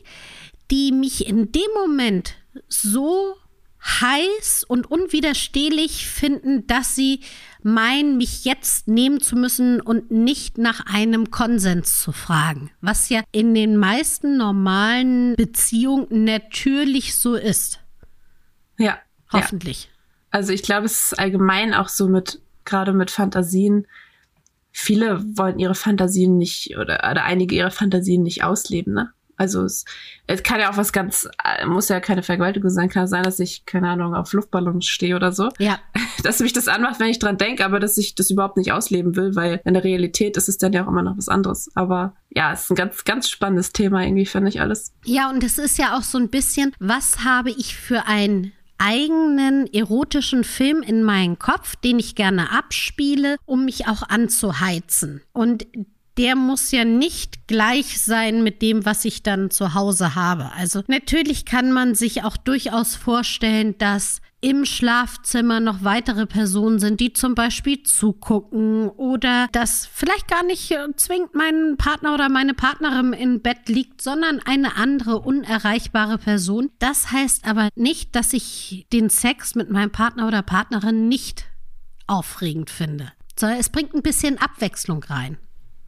die 0.70 0.92
mich 0.92 1.28
in 1.28 1.52
dem 1.52 1.72
Moment 1.76 2.36
so 2.68 3.36
heiß 3.84 4.66
und 4.68 4.92
unwiderstehlich 4.92 6.08
finden, 6.08 6.68
dass 6.68 6.96
sie 6.96 7.22
meinen, 7.62 8.18
mich 8.18 8.46
jetzt 8.46 8.88
nehmen 8.88 9.22
zu 9.22 9.36
müssen 9.36 9.82
und 9.82 10.12
nicht 10.12 10.58
nach 10.58 10.86
einem 10.86 11.32
Konsens 11.32 12.02
zu 12.02 12.12
fragen, 12.12 12.72
was 12.82 13.10
ja 13.10 13.24
in 13.32 13.54
den 13.54 13.78
meisten 13.78 14.38
normalen 14.38 15.36
Beziehungen 15.36 16.26
natürlich 16.26 17.16
so 17.16 17.36
ist. 17.36 17.80
Ja. 18.78 19.00
Hoffentlich. 19.32 19.86
Ja. 19.86 19.99
Also 20.32 20.54
ich 20.54 20.64
glaube, 20.64 20.86
es 20.86 21.12
ist 21.12 21.20
allgemein 21.20 21.74
auch 21.74 21.90
so 21.90 22.08
mit, 22.08 22.42
gerade 22.66 22.94
mit 22.94 23.12
Fantasien. 23.12 23.88
Viele 24.72 25.24
wollen 25.38 25.60
ihre 25.60 25.76
Fantasien 25.76 26.38
nicht 26.38 26.78
oder, 26.78 27.00
oder 27.12 27.24
einige 27.24 27.56
ihrer 27.56 27.72
Fantasien 27.72 28.24
nicht 28.24 28.44
ausleben, 28.44 28.94
ne? 28.94 29.12
Also 29.40 29.64
es, 29.64 29.86
es 30.28 30.44
kann 30.44 30.60
ja 30.60 30.70
auch 30.70 30.76
was 30.76 30.92
ganz, 30.92 31.26
äh, 31.46 31.66
muss 31.66 31.88
ja 31.88 32.02
keine 32.02 32.24
Vergewaltigung 32.24 32.70
sein, 32.70 32.90
kann 32.90 33.08
sein, 33.08 33.24
dass 33.24 33.40
ich, 33.40 33.66
keine 33.66 33.90
Ahnung, 33.90 34.14
auf 34.14 34.34
Luftballons 34.34 34.86
stehe 34.86 35.16
oder 35.16 35.32
so. 35.32 35.48
Ja. 35.60 35.80
Dass 36.24 36.42
mich 36.42 36.52
das 36.52 36.68
anmacht, 36.68 37.00
wenn 37.00 37.08
ich 37.08 37.20
dran 37.20 37.38
denke, 37.38 37.64
aber 37.64 37.80
dass 37.80 37.98
ich 37.98 38.14
das 38.14 38.30
überhaupt 38.30 38.58
nicht 38.58 38.74
ausleben 38.74 39.16
will, 39.16 39.38
weil 39.38 39.62
in 39.64 39.74
der 39.74 39.86
Realität 39.86 40.36
ist 40.36 40.50
es 40.50 40.58
dann 40.58 40.74
ja 40.74 40.84
auch 40.84 40.90
immer 40.90 41.02
noch 41.02 41.16
was 41.16 41.30
anderes. 41.30 41.70
Aber 41.76 42.14
ja, 42.30 42.52
es 42.52 42.64
ist 42.64 42.72
ein 42.72 42.76
ganz, 42.76 43.06
ganz 43.06 43.30
spannendes 43.30 43.72
Thema 43.72 44.04
irgendwie, 44.04 44.26
finde 44.26 44.50
ich 44.50 44.60
alles. 44.60 44.94
Ja, 45.06 45.30
und 45.30 45.42
es 45.46 45.58
ist 45.58 45.78
ja 45.78 45.98
auch 45.98 46.04
so 46.04 46.18
ein 46.18 46.28
bisschen, 46.28 46.76
was 46.80 47.24
habe 47.24 47.52
ich 47.52 47.78
für 47.78 48.06
ein 48.06 48.52
eigenen 48.80 49.72
erotischen 49.72 50.44
Film 50.44 50.82
in 50.82 51.04
meinen 51.04 51.38
Kopf, 51.38 51.76
den 51.76 52.00
ich 52.00 52.16
gerne 52.16 52.52
abspiele, 52.52 53.38
um 53.46 53.66
mich 53.66 53.88
auch 53.88 54.04
anzuheizen. 54.04 55.22
Und 55.34 55.68
der 56.18 56.36
muss 56.36 56.72
ja 56.72 56.84
nicht 56.84 57.48
gleich 57.48 58.02
sein 58.02 58.44
mit 58.44 58.62
dem, 58.62 58.86
was 58.86 59.06
ich 59.06 59.24
dann 59.24 59.52
zu 59.52 59.74
Hause 59.74 60.16
habe. 60.16 60.52
Also 60.52 60.84
natürlich 60.88 61.46
kann 61.46 61.72
man 61.72 61.96
sich 61.96 62.24
auch 62.24 62.36
durchaus 62.36 62.96
vorstellen, 62.96 63.78
dass 63.78 64.22
im 64.42 64.64
Schlafzimmer 64.66 65.60
noch 65.60 65.84
weitere 65.84 66.26
Personen 66.26 66.80
sind, 66.80 67.00
die 67.00 67.12
zum 67.14 67.36
Beispiel 67.36 67.84
zugucken 67.84 68.90
oder 68.90 69.48
dass 69.52 69.86
vielleicht 69.86 70.28
gar 70.28 70.44
nicht 70.46 70.74
zwingend 70.96 71.36
mein 71.36 71.76
Partner 71.78 72.14
oder 72.14 72.30
meine 72.30 72.54
Partnerin 72.54 73.14
im 73.14 73.42
Bett 73.42 73.68
liegt, 73.68 74.02
sondern 74.02 74.40
eine 74.46 74.78
andere 74.78 75.20
unerreichbare 75.20 76.18
Person. 76.18 76.72
Das 76.80 77.12
heißt 77.12 77.46
aber 77.46 77.70
nicht, 77.76 78.16
dass 78.16 78.34
ich 78.34 78.88
den 78.94 79.10
Sex 79.10 79.56
mit 79.56 79.70
meinem 79.70 79.92
Partner 79.92 80.28
oder 80.28 80.42
Partnerin 80.42 81.10
nicht 81.10 81.46
aufregend 82.08 82.70
finde, 82.70 83.12
sondern 83.38 83.60
es 83.60 83.70
bringt 83.70 83.94
ein 83.94 84.02
bisschen 84.02 84.38
Abwechslung 84.38 85.04
rein. 85.04 85.38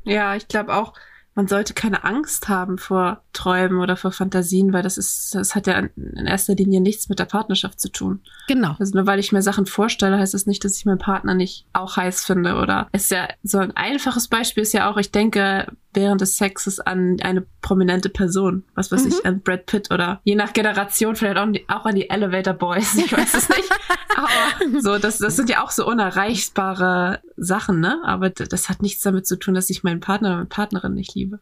Ja, 0.03 0.35
ich 0.35 0.47
glaube 0.47 0.73
auch, 0.73 0.93
man 1.33 1.47
sollte 1.47 1.73
keine 1.73 2.03
Angst 2.03 2.49
haben 2.49 2.77
vor 2.77 3.23
Träumen 3.31 3.79
oder 3.79 3.95
vor 3.95 4.11
Fantasien, 4.11 4.73
weil 4.73 4.83
das 4.83 4.97
ist, 4.97 5.33
das 5.33 5.55
hat 5.55 5.65
ja 5.65 5.79
in 5.79 6.25
erster 6.27 6.55
Linie 6.55 6.81
nichts 6.81 7.07
mit 7.07 7.19
der 7.19 7.25
Partnerschaft 7.25 7.79
zu 7.79 7.89
tun. 7.89 8.21
Genau. 8.47 8.75
Also 8.79 8.97
nur 8.97 9.07
weil 9.07 9.19
ich 9.19 9.31
mir 9.31 9.41
Sachen 9.41 9.65
vorstelle, 9.65 10.17
heißt 10.17 10.33
das 10.33 10.45
nicht, 10.45 10.63
dass 10.65 10.77
ich 10.77 10.85
meinen 10.85 10.97
Partner 10.97 11.33
nicht 11.33 11.65
auch 11.73 11.95
heiß 11.95 12.25
finde 12.25 12.55
oder 12.55 12.87
es 12.91 13.03
ist 13.03 13.11
ja 13.11 13.29
so 13.43 13.59
ein 13.59 13.75
einfaches 13.75 14.27
Beispiel 14.27 14.63
ist 14.63 14.73
ja 14.73 14.91
auch, 14.91 14.97
ich 14.97 15.11
denke 15.11 15.67
während 15.93 16.21
des 16.21 16.37
Sexes 16.37 16.79
an 16.79 17.17
eine 17.21 17.45
prominente 17.61 18.09
Person, 18.09 18.63
was 18.75 18.91
weiß 18.91 19.03
mhm. 19.03 19.09
ich, 19.09 19.25
an 19.25 19.41
Brad 19.41 19.65
Pitt 19.65 19.91
oder 19.91 20.21
je 20.23 20.35
nach 20.35 20.53
Generation 20.53 21.15
vielleicht 21.15 21.37
auch, 21.37 21.47
auch 21.75 21.85
an 21.85 21.95
die 21.95 22.09
Elevator 22.09 22.53
Boys, 22.53 22.95
ich 22.95 23.11
weiß 23.11 23.33
es 23.33 23.49
nicht. 23.49 23.69
Aber 24.15 24.81
so, 24.81 24.97
das, 24.97 25.17
das 25.17 25.35
sind 25.35 25.49
ja 25.49 25.63
auch 25.63 25.71
so 25.71 25.85
unerreichbare 25.85 27.21
Sachen, 27.37 27.79
ne? 27.79 28.01
Aber 28.05 28.29
das 28.29 28.69
hat 28.69 28.81
nichts 28.81 29.01
damit 29.01 29.27
zu 29.27 29.37
tun, 29.37 29.53
dass 29.53 29.69
ich 29.69 29.83
meinen 29.83 29.99
Partner 29.99 30.29
oder 30.29 30.37
meine 30.37 30.47
Partnerin 30.47 30.93
nicht 30.93 31.15
liebe. 31.15 31.39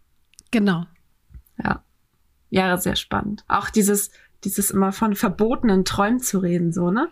Genau. 0.51 0.85
Ja. 1.63 1.83
Ja, 2.49 2.77
sehr 2.77 2.95
spannend. 2.95 3.43
Auch 3.47 3.69
dieses, 3.69 4.11
dieses 4.43 4.71
immer 4.71 4.91
von 4.91 5.15
verbotenen 5.15 5.85
Träumen 5.85 6.19
zu 6.19 6.39
reden, 6.39 6.71
so, 6.71 6.91
ne? 6.91 7.09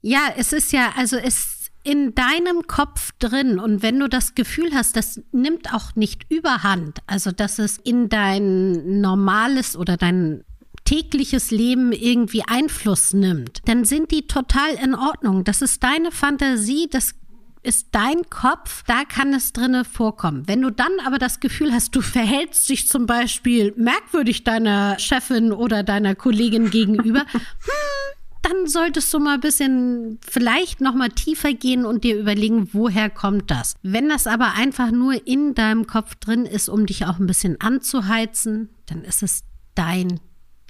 Ja, 0.00 0.28
es 0.36 0.52
ist 0.52 0.72
ja, 0.72 0.92
also 0.96 1.16
es 1.16 1.55
in 1.86 2.16
deinem 2.16 2.66
Kopf 2.66 3.12
drin 3.20 3.60
und 3.60 3.80
wenn 3.80 4.00
du 4.00 4.08
das 4.08 4.34
Gefühl 4.34 4.74
hast, 4.74 4.96
das 4.96 5.22
nimmt 5.30 5.72
auch 5.72 5.94
nicht 5.94 6.26
überhand, 6.28 6.98
also 7.06 7.30
dass 7.30 7.60
es 7.60 7.78
in 7.78 8.08
dein 8.08 9.00
normales 9.00 9.76
oder 9.76 9.96
dein 9.96 10.42
tägliches 10.84 11.52
Leben 11.52 11.92
irgendwie 11.92 12.42
Einfluss 12.44 13.12
nimmt, 13.12 13.60
dann 13.66 13.84
sind 13.84 14.10
die 14.10 14.26
total 14.26 14.74
in 14.82 14.96
Ordnung. 14.96 15.44
Das 15.44 15.62
ist 15.62 15.84
deine 15.84 16.10
Fantasie, 16.10 16.88
das 16.90 17.14
ist 17.62 17.88
dein 17.92 18.28
Kopf, 18.30 18.82
da 18.88 19.04
kann 19.04 19.32
es 19.32 19.52
drinne 19.52 19.84
vorkommen. 19.84 20.42
Wenn 20.48 20.62
du 20.62 20.70
dann 20.70 20.92
aber 21.04 21.18
das 21.18 21.38
Gefühl 21.38 21.72
hast, 21.72 21.94
du 21.94 22.00
verhältst 22.00 22.68
dich 22.68 22.88
zum 22.88 23.06
Beispiel 23.06 23.72
merkwürdig 23.76 24.42
deiner 24.42 24.98
Chefin 24.98 25.52
oder 25.52 25.84
deiner 25.84 26.16
Kollegin 26.16 26.70
gegenüber, 26.70 27.20
hm, 27.32 28.15
dann 28.46 28.66
solltest 28.66 29.12
du 29.12 29.18
mal 29.18 29.34
ein 29.34 29.40
bisschen 29.40 30.20
vielleicht 30.26 30.80
noch 30.80 30.94
mal 30.94 31.08
tiefer 31.08 31.52
gehen 31.52 31.84
und 31.84 32.04
dir 32.04 32.18
überlegen, 32.18 32.68
woher 32.72 33.10
kommt 33.10 33.50
das. 33.50 33.74
Wenn 33.82 34.08
das 34.08 34.26
aber 34.26 34.52
einfach 34.52 34.90
nur 34.90 35.26
in 35.26 35.54
deinem 35.54 35.86
Kopf 35.86 36.14
drin 36.16 36.46
ist, 36.46 36.68
um 36.68 36.86
dich 36.86 37.06
auch 37.06 37.18
ein 37.18 37.26
bisschen 37.26 37.60
anzuheizen, 37.60 38.70
dann 38.86 39.02
ist 39.02 39.22
es 39.22 39.42
dein 39.74 40.20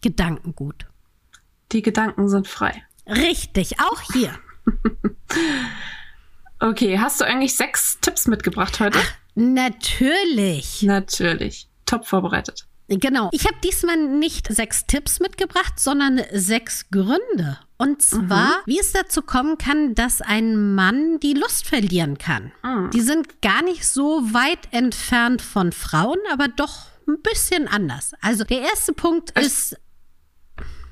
Gedankengut. 0.02 0.87
Die 1.73 1.83
Gedanken 1.83 2.28
sind 2.28 2.49
frei. 2.49 2.83
Richtig, 3.06 3.78
auch 3.80 4.00
hier. 4.12 4.33
okay, 6.61 6.99
hast 6.99 7.21
du 7.21 7.25
eigentlich 7.25 7.56
sechs 7.56 8.00
Tipps 8.00 8.26
mitgebracht 8.26 8.80
heute? 8.80 8.99
Ach, 9.00 9.12
natürlich. 9.35 10.83
Natürlich. 10.83 11.68
Top 11.85 12.06
vorbereitet. 12.06 12.65
Genau. 12.88 13.30
Ich 13.32 13.46
habe 13.46 13.56
diesmal 13.64 13.96
nicht 13.96 14.52
sechs 14.52 14.86
Tipps 14.86 15.18
mitgebracht, 15.18 15.80
sondern 15.80 16.20
sechs 16.32 16.88
Gründe. 16.90 17.58
Und 17.78 18.00
zwar, 18.00 18.58
mhm. 18.58 18.62
wie 18.66 18.78
es 18.78 18.92
dazu 18.92 19.22
kommen 19.22 19.58
kann, 19.58 19.94
dass 19.94 20.22
ein 20.22 20.74
Mann 20.74 21.18
die 21.20 21.34
Lust 21.34 21.66
verlieren 21.66 22.16
kann. 22.16 22.52
Mhm. 22.62 22.90
Die 22.90 23.00
sind 23.00 23.42
gar 23.42 23.62
nicht 23.62 23.86
so 23.86 24.22
weit 24.32 24.72
entfernt 24.72 25.42
von 25.42 25.72
Frauen, 25.72 26.18
aber 26.32 26.48
doch 26.48 26.86
ein 27.06 27.20
bisschen 27.20 27.68
anders. 27.68 28.14
Also 28.20 28.44
der 28.44 28.60
erste 28.60 28.92
Punkt 28.92 29.32
ich, 29.36 29.44
ist. 29.44 29.80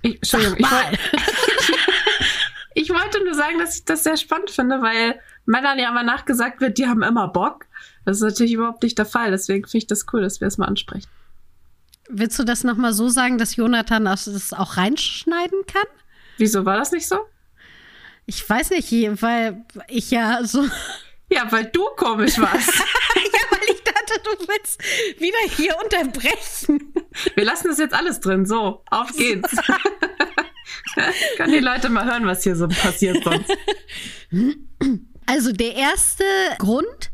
Ich, 0.02 0.16
Entschuldigung, 0.16 0.58
ich, 0.58 0.70
wollt, 0.70 0.98
ich 2.74 2.90
wollte 2.90 3.24
nur 3.24 3.34
sagen, 3.34 3.58
dass 3.58 3.76
ich 3.76 3.84
das 3.84 4.04
sehr 4.04 4.16
spannend 4.16 4.50
finde, 4.50 4.82
weil 4.82 5.18
Männern 5.46 5.78
ja 5.78 5.88
immer 5.88 6.02
nachgesagt 6.02 6.60
wird, 6.60 6.76
die 6.76 6.86
haben 6.86 7.02
immer 7.02 7.28
Bock. 7.28 7.66
Das 8.04 8.18
ist 8.18 8.22
natürlich 8.22 8.52
überhaupt 8.52 8.82
nicht 8.82 8.98
der 8.98 9.06
Fall. 9.06 9.30
Deswegen 9.30 9.64
finde 9.64 9.78
ich 9.78 9.86
das 9.86 10.04
cool, 10.12 10.20
dass 10.22 10.40
wir 10.40 10.48
es 10.48 10.58
mal 10.58 10.66
ansprechen. 10.66 11.08
Willst 12.08 12.38
du 12.38 12.44
das 12.44 12.64
nochmal 12.64 12.92
so 12.92 13.08
sagen, 13.08 13.38
dass 13.38 13.56
Jonathan 13.56 14.04
das 14.04 14.52
auch 14.52 14.76
reinschneiden 14.76 15.64
kann? 15.66 15.86
Wieso 16.38 16.64
war 16.64 16.76
das 16.76 16.92
nicht 16.92 17.08
so? 17.08 17.18
Ich 18.26 18.48
weiß 18.48 18.70
nicht, 18.70 18.90
weil 19.22 19.64
ich 19.88 20.10
ja 20.10 20.44
so. 20.44 20.64
Ja, 21.30 21.50
weil 21.50 21.64
du 21.64 21.82
komisch 21.96 22.38
warst. 22.38 22.68
ja, 22.74 23.40
weil 23.50 23.74
ich 23.74 23.82
dachte, 23.82 24.20
du 24.22 24.46
willst 24.46 24.80
wieder 25.18 25.38
hier 25.56 25.74
unterbrechen. 25.82 26.92
Wir 27.34 27.44
lassen 27.44 27.68
das 27.68 27.78
jetzt 27.78 27.94
alles 27.94 28.20
drin. 28.20 28.44
So, 28.44 28.84
auf 28.90 29.10
geht's. 29.16 29.50
Können 31.36 31.52
die 31.52 31.60
Leute 31.60 31.88
mal 31.88 32.04
hören, 32.04 32.26
was 32.26 32.44
hier 32.44 32.54
so 32.54 32.68
passiert 32.68 33.24
sonst. 33.24 33.50
Also 35.26 35.50
der 35.52 35.74
erste 35.74 36.24
Grund 36.58 37.10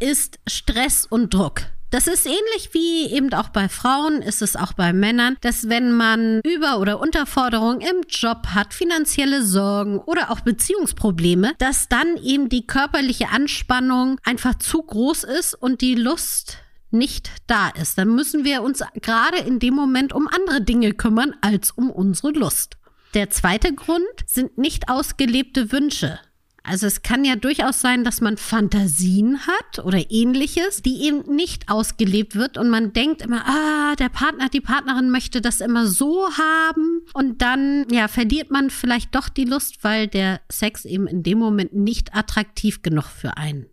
ist 0.00 0.40
Stress 0.48 1.06
und 1.06 1.32
Druck. 1.34 1.62
Das 1.92 2.06
ist 2.06 2.24
ähnlich 2.24 2.70
wie 2.72 3.12
eben 3.12 3.34
auch 3.34 3.50
bei 3.50 3.68
Frauen, 3.68 4.22
ist 4.22 4.40
es 4.40 4.56
auch 4.56 4.72
bei 4.72 4.94
Männern, 4.94 5.36
dass 5.42 5.68
wenn 5.68 5.92
man 5.92 6.40
Über- 6.42 6.80
oder 6.80 6.98
Unterforderung 6.98 7.82
im 7.82 8.00
Job 8.08 8.46
hat, 8.54 8.72
finanzielle 8.72 9.44
Sorgen 9.44 9.98
oder 9.98 10.30
auch 10.30 10.40
Beziehungsprobleme, 10.40 11.52
dass 11.58 11.90
dann 11.90 12.16
eben 12.16 12.48
die 12.48 12.66
körperliche 12.66 13.28
Anspannung 13.28 14.18
einfach 14.24 14.54
zu 14.54 14.82
groß 14.82 15.24
ist 15.24 15.52
und 15.52 15.82
die 15.82 15.94
Lust 15.94 16.56
nicht 16.90 17.30
da 17.46 17.68
ist. 17.68 17.98
Dann 17.98 18.14
müssen 18.14 18.46
wir 18.46 18.62
uns 18.62 18.82
gerade 19.02 19.40
in 19.40 19.58
dem 19.58 19.74
Moment 19.74 20.14
um 20.14 20.28
andere 20.28 20.62
Dinge 20.62 20.94
kümmern 20.94 21.34
als 21.42 21.72
um 21.72 21.90
unsere 21.90 22.30
Lust. 22.32 22.78
Der 23.12 23.28
zweite 23.28 23.74
Grund 23.74 24.06
sind 24.24 24.56
nicht 24.56 24.88
ausgelebte 24.88 25.72
Wünsche. 25.72 26.18
Also 26.64 26.86
es 26.86 27.02
kann 27.02 27.24
ja 27.24 27.34
durchaus 27.34 27.80
sein, 27.80 28.04
dass 28.04 28.20
man 28.20 28.36
Fantasien 28.36 29.40
hat 29.46 29.84
oder 29.84 30.10
ähnliches, 30.10 30.82
die 30.82 31.04
eben 31.06 31.34
nicht 31.34 31.68
ausgelebt 31.68 32.36
wird 32.36 32.56
und 32.56 32.70
man 32.70 32.92
denkt 32.92 33.22
immer, 33.22 33.44
ah, 33.46 33.96
der 33.96 34.08
Partner, 34.08 34.48
die 34.48 34.60
Partnerin 34.60 35.10
möchte 35.10 35.40
das 35.40 35.60
immer 35.60 35.86
so 35.86 36.28
haben 36.38 37.02
und 37.14 37.42
dann 37.42 37.86
ja, 37.90 38.06
verliert 38.06 38.50
man 38.50 38.70
vielleicht 38.70 39.14
doch 39.14 39.28
die 39.28 39.44
Lust, 39.44 39.82
weil 39.82 40.06
der 40.06 40.40
Sex 40.50 40.84
eben 40.84 41.08
in 41.08 41.22
dem 41.24 41.38
Moment 41.38 41.74
nicht 41.74 42.14
attraktiv 42.14 42.82
genug 42.82 43.06
für 43.06 43.36
einen 43.36 43.66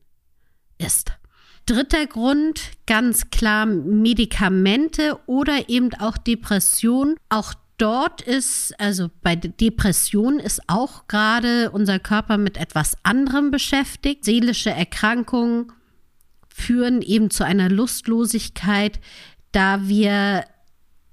ist. 0.80 1.12
Dritter 1.70 2.08
Grund, 2.08 2.62
ganz 2.88 3.30
klar 3.30 3.68
Medikamente 3.68 5.20
oder 5.28 5.70
eben 5.70 5.94
auch 5.94 6.18
Depression. 6.18 7.16
Auch 7.30 7.54
dort 7.80 8.22
ist, 8.22 8.80
also 8.80 9.10
bei 9.24 9.36
Depression 9.36 10.40
ist 10.40 10.62
auch 10.68 11.08
gerade 11.08 11.72
unser 11.72 11.98
Körper 12.00 12.38
mit 12.38 12.58
etwas 12.58 12.96
anderem 13.04 13.50
beschäftigt. 13.50 14.24
Seelische 14.26 14.70
Erkrankungen 14.70 15.72
führen 16.54 17.02
eben 17.02 17.32
zu 17.32 17.44
einer 17.44 17.70
Lustlosigkeit, 17.70 19.00
da 19.52 19.88
wir 19.88 20.46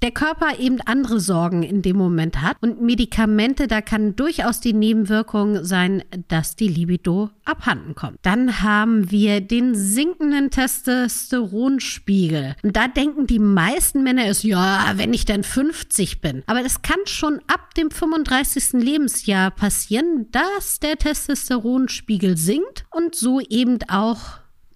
der 0.07 0.13
Körper 0.13 0.61
eben 0.61 0.81
andere 0.83 1.19
Sorgen 1.19 1.65
in 1.65 1.83
dem 1.83 1.97
Moment 1.97 2.41
hat. 2.41 2.57
Und 2.61 2.81
Medikamente, 2.81 3.67
da 3.67 3.81
kann 3.81 4.15
durchaus 4.15 4.61
die 4.61 4.73
Nebenwirkung 4.73 5.65
sein, 5.65 6.05
dass 6.29 6.55
die 6.55 6.69
Libido 6.69 7.31
abhanden 7.45 7.97
kommt. 7.97 8.21
Dann 8.23 8.63
haben 8.63 9.11
wir 9.11 9.41
den 9.41 9.75
sinkenden 9.75 10.53
Testosteronspiegel. 10.53 12.55
Und 12.63 12.77
da 12.77 12.87
denken 12.87 13.27
die 13.27 13.41
meisten 13.41 14.05
Männer 14.05 14.29
ist, 14.29 14.45
ja, 14.45 14.93
wenn 14.95 15.13
ich 15.13 15.25
dann 15.25 15.43
50 15.43 16.21
bin. 16.21 16.45
Aber 16.47 16.63
das 16.63 16.83
kann 16.83 17.01
schon 17.07 17.41
ab 17.49 17.75
dem 17.75 17.91
35. 17.91 18.75
Lebensjahr 18.75 19.51
passieren, 19.51 20.29
dass 20.31 20.79
der 20.79 20.99
Testosteronspiegel 20.99 22.37
sinkt 22.37 22.87
und 22.93 23.17
so 23.17 23.41
eben 23.41 23.79
auch 23.89 24.21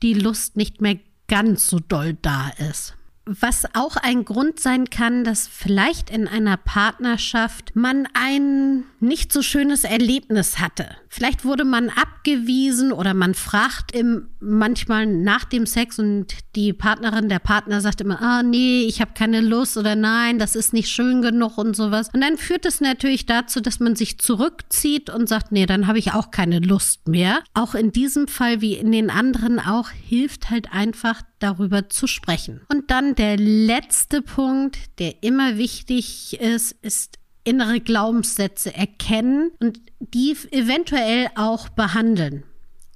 die 0.03 0.15
Lust 0.15 0.57
nicht 0.57 0.81
mehr 0.81 0.99
ganz 1.29 1.69
so 1.69 1.79
doll 1.79 2.19
da 2.21 2.51
ist 2.69 2.97
was 3.41 3.65
auch 3.75 3.97
ein 3.97 4.25
Grund 4.25 4.59
sein 4.59 4.91
kann, 4.91 5.23
dass 5.23 5.47
vielleicht 5.47 6.11
in 6.11 6.27
einer 6.27 6.57
Partnerschaft 6.57 7.77
man 7.77 8.09
ein 8.13 8.85
nicht 8.99 9.33
so 9.33 9.43
schönes 9.43 9.85
Erlebnis 9.85 10.59
hatte. 10.59 10.89
Vielleicht 11.09 11.45
wurde 11.45 11.65
man 11.65 11.89
abgewiesen 11.89 12.93
oder 12.93 13.15
man 13.15 13.35
fragt 13.35 13.93
im, 13.93 14.29
manchmal 14.41 15.07
nach 15.07 15.45
dem 15.45 15.67
Sex 15.67 15.99
und 15.99 16.35
die 16.55 16.73
Partnerin, 16.73 17.29
der 17.29 17.39
Partner 17.39 17.81
sagt 17.81 18.01
immer, 18.01 18.21
ah 18.21 18.43
nee, 18.43 18.83
ich 18.83 19.01
habe 19.01 19.13
keine 19.15 19.41
Lust 19.41 19.77
oder 19.77 19.97
nein, 19.97 20.39
das 20.39 20.55
ist 20.55 20.73
nicht 20.73 20.89
schön 20.89 21.23
genug 21.23 21.57
und 21.57 21.75
sowas. 21.75 22.11
Und 22.13 22.21
dann 22.21 22.37
führt 22.37 22.67
es 22.67 22.81
natürlich 22.81 23.27
dazu, 23.27 23.61
dass 23.61 23.81
man 23.81 23.97
sich 23.97 24.19
zurückzieht 24.19 25.09
und 25.09 25.29
sagt, 25.29 25.53
nee, 25.53 25.67
dann 25.67 25.87
habe 25.87 25.99
ich 25.99 26.13
auch 26.13 26.31
keine 26.31 26.59
Lust 26.59 27.09
mehr. 27.09 27.41
Auch 27.55 27.75
in 27.75 27.93
diesem 27.93 28.29
Fall 28.29 28.61
wie 28.61 28.75
in 28.75 28.93
den 28.93 29.11
anderen 29.11 29.61
auch 29.61 29.91
hilft 29.91 30.51
halt 30.51 30.73
einfach 30.73 31.23
darüber 31.41 31.89
zu 31.89 32.07
sprechen. 32.07 32.61
Und 32.69 32.91
dann 32.91 33.15
der 33.21 33.37
letzte 33.37 34.23
Punkt, 34.23 34.99
der 34.99 35.23
immer 35.23 35.59
wichtig 35.59 36.41
ist, 36.41 36.73
ist 36.81 37.19
innere 37.45 37.79
Glaubenssätze 37.79 38.75
erkennen 38.75 39.51
und 39.61 39.79
die 39.99 40.35
eventuell 40.53 41.29
auch 41.35 41.69
behandeln. 41.69 42.45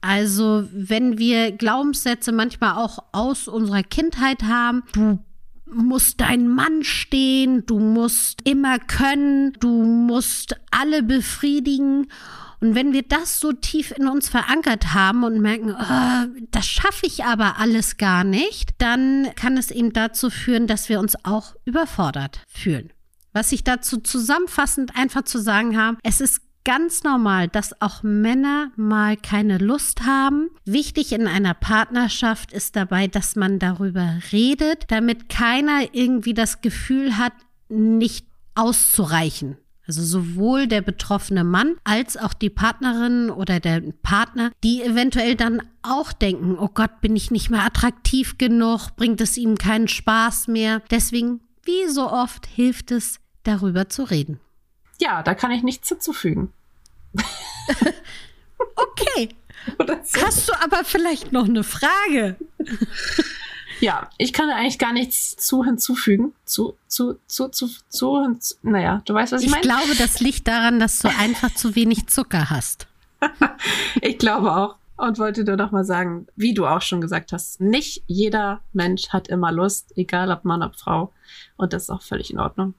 Also 0.00 0.66
wenn 0.72 1.18
wir 1.18 1.52
Glaubenssätze 1.52 2.32
manchmal 2.32 2.82
auch 2.82 3.00
aus 3.12 3.48
unserer 3.48 3.82
Kindheit 3.82 4.44
haben, 4.44 4.82
du 4.94 5.18
musst 5.66 6.22
dein 6.22 6.48
Mann 6.48 6.84
stehen, 6.84 7.66
du 7.66 7.78
musst 7.78 8.48
immer 8.48 8.78
können, 8.78 9.52
du 9.60 9.84
musst 9.84 10.56
alle 10.70 11.02
befriedigen. 11.02 12.06
Und 12.64 12.74
wenn 12.74 12.94
wir 12.94 13.02
das 13.02 13.40
so 13.40 13.52
tief 13.52 13.90
in 13.90 14.08
uns 14.08 14.30
verankert 14.30 14.94
haben 14.94 15.22
und 15.22 15.38
merken, 15.38 15.76
oh, 15.78 16.44
das 16.50 16.66
schaffe 16.66 17.04
ich 17.04 17.22
aber 17.22 17.58
alles 17.58 17.98
gar 17.98 18.24
nicht, 18.24 18.70
dann 18.78 19.28
kann 19.36 19.58
es 19.58 19.70
eben 19.70 19.92
dazu 19.92 20.30
führen, 20.30 20.66
dass 20.66 20.88
wir 20.88 20.98
uns 20.98 21.14
auch 21.26 21.56
überfordert 21.66 22.40
fühlen. 22.48 22.90
Was 23.34 23.52
ich 23.52 23.64
dazu 23.64 23.98
zusammenfassend 23.98 24.96
einfach 24.96 25.24
zu 25.24 25.42
sagen 25.42 25.78
habe, 25.78 25.98
es 26.04 26.22
ist 26.22 26.40
ganz 26.64 27.02
normal, 27.02 27.48
dass 27.48 27.82
auch 27.82 28.02
Männer 28.02 28.70
mal 28.76 29.18
keine 29.18 29.58
Lust 29.58 30.06
haben. 30.06 30.48
Wichtig 30.64 31.12
in 31.12 31.26
einer 31.26 31.52
Partnerschaft 31.52 32.50
ist 32.50 32.76
dabei, 32.76 33.08
dass 33.08 33.36
man 33.36 33.58
darüber 33.58 34.20
redet, 34.32 34.84
damit 34.88 35.28
keiner 35.28 35.82
irgendwie 35.92 36.32
das 36.32 36.62
Gefühl 36.62 37.18
hat, 37.18 37.34
nicht 37.68 38.26
auszureichen. 38.54 39.58
Also 39.86 40.02
sowohl 40.02 40.66
der 40.66 40.80
betroffene 40.80 41.44
Mann 41.44 41.76
als 41.84 42.16
auch 42.16 42.32
die 42.32 42.48
Partnerin 42.48 43.30
oder 43.30 43.60
der 43.60 43.82
Partner, 44.02 44.50
die 44.62 44.82
eventuell 44.82 45.34
dann 45.34 45.62
auch 45.82 46.12
denken, 46.12 46.56
oh 46.58 46.68
Gott, 46.72 47.00
bin 47.02 47.16
ich 47.16 47.30
nicht 47.30 47.50
mehr 47.50 47.64
attraktiv 47.64 48.38
genug, 48.38 48.96
bringt 48.96 49.20
es 49.20 49.36
ihm 49.36 49.58
keinen 49.58 49.88
Spaß 49.88 50.48
mehr. 50.48 50.80
Deswegen, 50.90 51.40
wie 51.64 51.88
so 51.88 52.10
oft, 52.10 52.46
hilft 52.46 52.92
es, 52.92 53.20
darüber 53.42 53.90
zu 53.90 54.04
reden. 54.04 54.40
Ja, 55.00 55.22
da 55.22 55.34
kann 55.34 55.50
ich 55.50 55.62
nichts 55.62 55.88
hinzufügen. 55.88 56.52
okay. 58.58 59.28
So. 60.04 60.20
Hast 60.20 60.48
du 60.48 60.52
aber 60.62 60.84
vielleicht 60.84 61.32
noch 61.32 61.46
eine 61.46 61.64
Frage? 61.64 62.36
Ja, 63.80 64.08
ich 64.18 64.32
kann 64.32 64.48
da 64.48 64.56
eigentlich 64.56 64.78
gar 64.78 64.92
nichts 64.92 65.36
zu 65.36 65.64
hinzufügen. 65.64 66.32
Zu, 66.44 66.76
zu, 66.86 67.18
zu, 67.26 67.48
zu, 67.48 67.68
zu, 67.88 68.22
hinzu, 68.22 68.54
naja, 68.62 69.02
du 69.04 69.14
weißt, 69.14 69.32
was 69.32 69.42
ich, 69.42 69.50
meine? 69.50 69.62
Ich 69.62 69.68
glaube, 69.68 69.94
das 69.96 70.20
liegt 70.20 70.46
daran, 70.48 70.80
dass 70.80 70.98
du 71.00 71.08
einfach 71.08 71.52
zu 71.54 71.74
wenig 71.74 72.06
Zucker 72.08 72.50
hast. 72.50 72.86
ich 74.00 74.18
glaube 74.18 74.54
auch. 74.54 74.76
Und 74.96 75.18
wollte 75.18 75.44
dir 75.44 75.56
doch 75.56 75.72
mal 75.72 75.84
sagen, 75.84 76.28
wie 76.36 76.54
du 76.54 76.66
auch 76.66 76.80
schon 76.80 77.00
gesagt 77.00 77.32
hast, 77.32 77.60
nicht 77.60 78.04
jeder 78.06 78.60
Mensch 78.72 79.08
hat 79.08 79.26
immer 79.26 79.50
Lust, 79.50 79.92
egal 79.96 80.30
ob 80.30 80.44
Mann, 80.44 80.62
ob 80.62 80.76
Frau. 80.76 81.12
Und 81.56 81.72
das 81.72 81.84
ist 81.84 81.90
auch 81.90 82.02
völlig 82.02 82.30
in 82.30 82.38
Ordnung. 82.38 82.74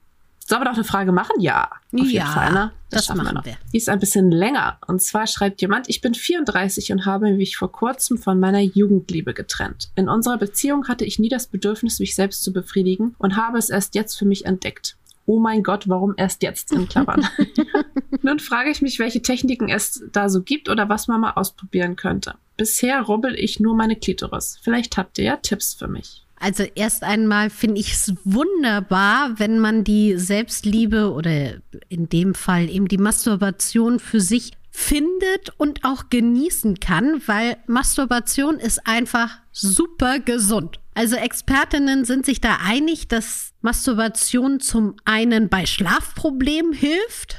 Sollen 0.48 0.60
wir 0.60 0.66
doch 0.66 0.74
eine 0.74 0.84
Frage 0.84 1.10
machen? 1.10 1.40
Ja, 1.40 1.70
auf 1.92 2.06
jeden 2.06 2.24
Fall. 2.24 2.52
Ne? 2.52 2.72
Das, 2.90 3.06
das 3.06 3.16
machen 3.16 3.26
wir 3.26 3.32
noch. 3.32 3.44
Wir. 3.44 3.56
Die 3.72 3.78
ist 3.78 3.88
ein 3.88 3.98
bisschen 3.98 4.30
länger. 4.30 4.78
Und 4.86 5.02
zwar 5.02 5.26
schreibt 5.26 5.60
jemand, 5.60 5.88
ich 5.88 6.00
bin 6.00 6.14
34 6.14 6.92
und 6.92 7.04
habe 7.04 7.32
mich 7.32 7.56
vor 7.56 7.72
kurzem 7.72 8.16
von 8.16 8.38
meiner 8.38 8.60
Jugendliebe 8.60 9.34
getrennt. 9.34 9.90
In 9.96 10.08
unserer 10.08 10.38
Beziehung 10.38 10.86
hatte 10.86 11.04
ich 11.04 11.18
nie 11.18 11.28
das 11.28 11.48
Bedürfnis, 11.48 11.98
mich 11.98 12.14
selbst 12.14 12.44
zu 12.44 12.52
befriedigen 12.52 13.16
und 13.18 13.36
habe 13.36 13.58
es 13.58 13.70
erst 13.70 13.96
jetzt 13.96 14.14
für 14.14 14.24
mich 14.24 14.46
entdeckt. 14.46 14.96
Oh 15.28 15.40
mein 15.40 15.64
Gott, 15.64 15.88
warum 15.88 16.14
erst 16.16 16.44
jetzt 16.44 16.70
in 16.70 16.88
Klammern? 16.88 17.26
Nun 18.22 18.38
frage 18.38 18.70
ich 18.70 18.80
mich, 18.80 19.00
welche 19.00 19.22
Techniken 19.22 19.68
es 19.68 20.04
da 20.12 20.28
so 20.28 20.42
gibt 20.42 20.68
oder 20.68 20.88
was 20.88 21.08
man 21.08 21.20
mal 21.20 21.32
ausprobieren 21.32 21.96
könnte. 21.96 22.34
Bisher 22.56 23.02
rubbel 23.02 23.34
ich 23.34 23.58
nur 23.58 23.74
meine 23.74 23.96
Klitoris. 23.96 24.58
Vielleicht 24.62 24.96
habt 24.96 25.18
ihr 25.18 25.24
ja 25.24 25.36
Tipps 25.36 25.74
für 25.74 25.88
mich. 25.88 26.25
Also 26.38 26.64
erst 26.74 27.02
einmal 27.02 27.50
finde 27.50 27.80
ich 27.80 27.92
es 27.92 28.14
wunderbar, 28.24 29.38
wenn 29.38 29.58
man 29.58 29.84
die 29.84 30.18
Selbstliebe 30.18 31.12
oder 31.12 31.54
in 31.88 32.08
dem 32.08 32.34
Fall 32.34 32.68
eben 32.68 32.88
die 32.88 32.98
Masturbation 32.98 33.98
für 33.98 34.20
sich 34.20 34.52
findet 34.70 35.50
und 35.56 35.84
auch 35.84 36.10
genießen 36.10 36.78
kann, 36.80 37.22
weil 37.26 37.56
Masturbation 37.66 38.58
ist 38.58 38.86
einfach 38.86 39.38
super 39.50 40.20
gesund. 40.20 40.78
Also 40.94 41.16
Expertinnen 41.16 42.04
sind 42.04 42.26
sich 42.26 42.42
da 42.42 42.58
einig, 42.62 43.08
dass 43.08 43.52
Masturbation 43.62 44.60
zum 44.60 44.96
einen 45.06 45.48
bei 45.48 45.64
Schlafproblemen 45.64 46.74
hilft, 46.74 47.36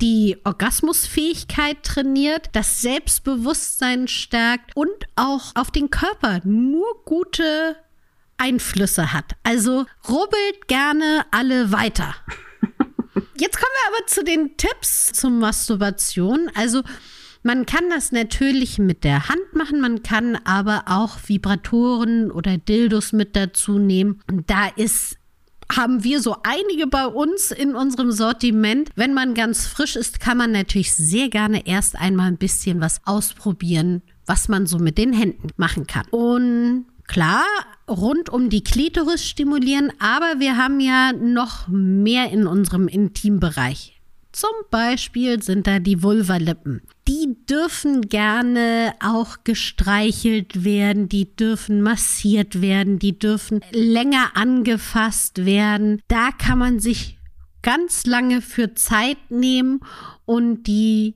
die 0.00 0.36
Orgasmusfähigkeit 0.44 1.82
trainiert, 1.84 2.50
das 2.52 2.82
Selbstbewusstsein 2.82 4.08
stärkt 4.08 4.76
und 4.76 4.90
auch 5.14 5.52
auf 5.54 5.70
den 5.70 5.90
Körper 5.90 6.40
nur 6.44 6.86
gute 7.04 7.76
Einflüsse 8.38 9.12
hat. 9.12 9.32
Also 9.42 9.86
rubbelt 10.08 10.68
gerne 10.68 11.24
alle 11.30 11.72
weiter. 11.72 12.14
Jetzt 13.36 13.58
kommen 13.58 13.72
wir 13.72 13.96
aber 13.96 14.06
zu 14.06 14.24
den 14.24 14.56
Tipps 14.56 15.12
zur 15.12 15.30
Masturbation. 15.30 16.50
Also 16.54 16.82
man 17.42 17.66
kann 17.66 17.90
das 17.90 18.10
natürlich 18.10 18.78
mit 18.78 19.04
der 19.04 19.28
Hand 19.28 19.54
machen, 19.54 19.80
man 19.80 20.02
kann 20.02 20.36
aber 20.44 20.84
auch 20.86 21.18
Vibratoren 21.26 22.30
oder 22.30 22.56
Dildos 22.56 23.12
mit 23.12 23.36
dazu 23.36 23.78
nehmen. 23.78 24.22
Und 24.30 24.48
da 24.48 24.68
ist 24.68 25.18
haben 25.74 26.04
wir 26.04 26.20
so 26.20 26.36
einige 26.42 26.86
bei 26.86 27.06
uns 27.06 27.50
in 27.50 27.74
unserem 27.74 28.12
Sortiment. 28.12 28.90
Wenn 28.96 29.14
man 29.14 29.34
ganz 29.34 29.66
frisch 29.66 29.96
ist, 29.96 30.20
kann 30.20 30.36
man 30.36 30.52
natürlich 30.52 30.94
sehr 30.94 31.28
gerne 31.28 31.66
erst 31.66 31.96
einmal 31.96 32.28
ein 32.28 32.36
bisschen 32.36 32.80
was 32.80 33.00
ausprobieren, 33.04 34.02
was 34.26 34.48
man 34.48 34.66
so 34.66 34.78
mit 34.78 34.98
den 34.98 35.12
Händen 35.12 35.48
machen 35.56 35.86
kann. 35.86 36.06
Und 36.10 36.86
klar, 37.06 37.44
rund 37.88 38.30
um 38.30 38.50
die 38.50 38.64
Klitoris 38.64 39.24
stimulieren, 39.24 39.92
aber 39.98 40.40
wir 40.40 40.56
haben 40.56 40.80
ja 40.80 41.12
noch 41.12 41.68
mehr 41.68 42.30
in 42.30 42.46
unserem 42.46 42.88
Intimbereich. 42.88 43.94
Zum 44.32 44.50
Beispiel 44.70 45.40
sind 45.44 45.68
da 45.68 45.78
die 45.78 46.02
Vulvalippen. 46.02 46.82
Die 47.06 47.36
dürfen 47.48 48.02
gerne 48.08 48.94
auch 48.98 49.36
gestreichelt 49.44 50.64
werden, 50.64 51.08
die 51.08 51.36
dürfen 51.36 51.82
massiert 51.82 52.60
werden, 52.60 52.98
die 52.98 53.16
dürfen 53.16 53.60
länger 53.70 54.32
angefasst 54.34 55.44
werden. 55.44 56.00
Da 56.08 56.30
kann 56.32 56.58
man 56.58 56.80
sich 56.80 57.16
ganz 57.62 58.06
lange 58.06 58.42
für 58.42 58.74
Zeit 58.74 59.18
nehmen 59.30 59.80
und 60.24 60.64
die 60.64 61.14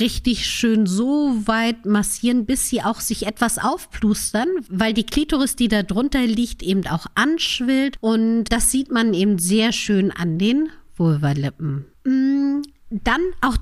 richtig 0.00 0.46
schön 0.46 0.86
so 0.86 1.46
weit 1.46 1.86
massieren, 1.86 2.46
bis 2.46 2.68
sie 2.68 2.82
auch 2.82 3.00
sich 3.00 3.26
etwas 3.26 3.58
aufplustern, 3.58 4.48
weil 4.68 4.94
die 4.94 5.04
Klitoris, 5.04 5.56
die 5.56 5.68
da 5.68 5.82
drunter 5.82 6.26
liegt, 6.26 6.62
eben 6.62 6.86
auch 6.86 7.06
anschwillt. 7.14 7.96
Und 8.00 8.44
das 8.44 8.70
sieht 8.70 8.90
man 8.90 9.14
eben 9.14 9.38
sehr 9.38 9.72
schön 9.72 10.10
an 10.10 10.38
den 10.38 10.70
Vulvalippen. 10.96 11.86
Mm, 12.04 12.62
dann 12.90 13.20
auch 13.40 13.56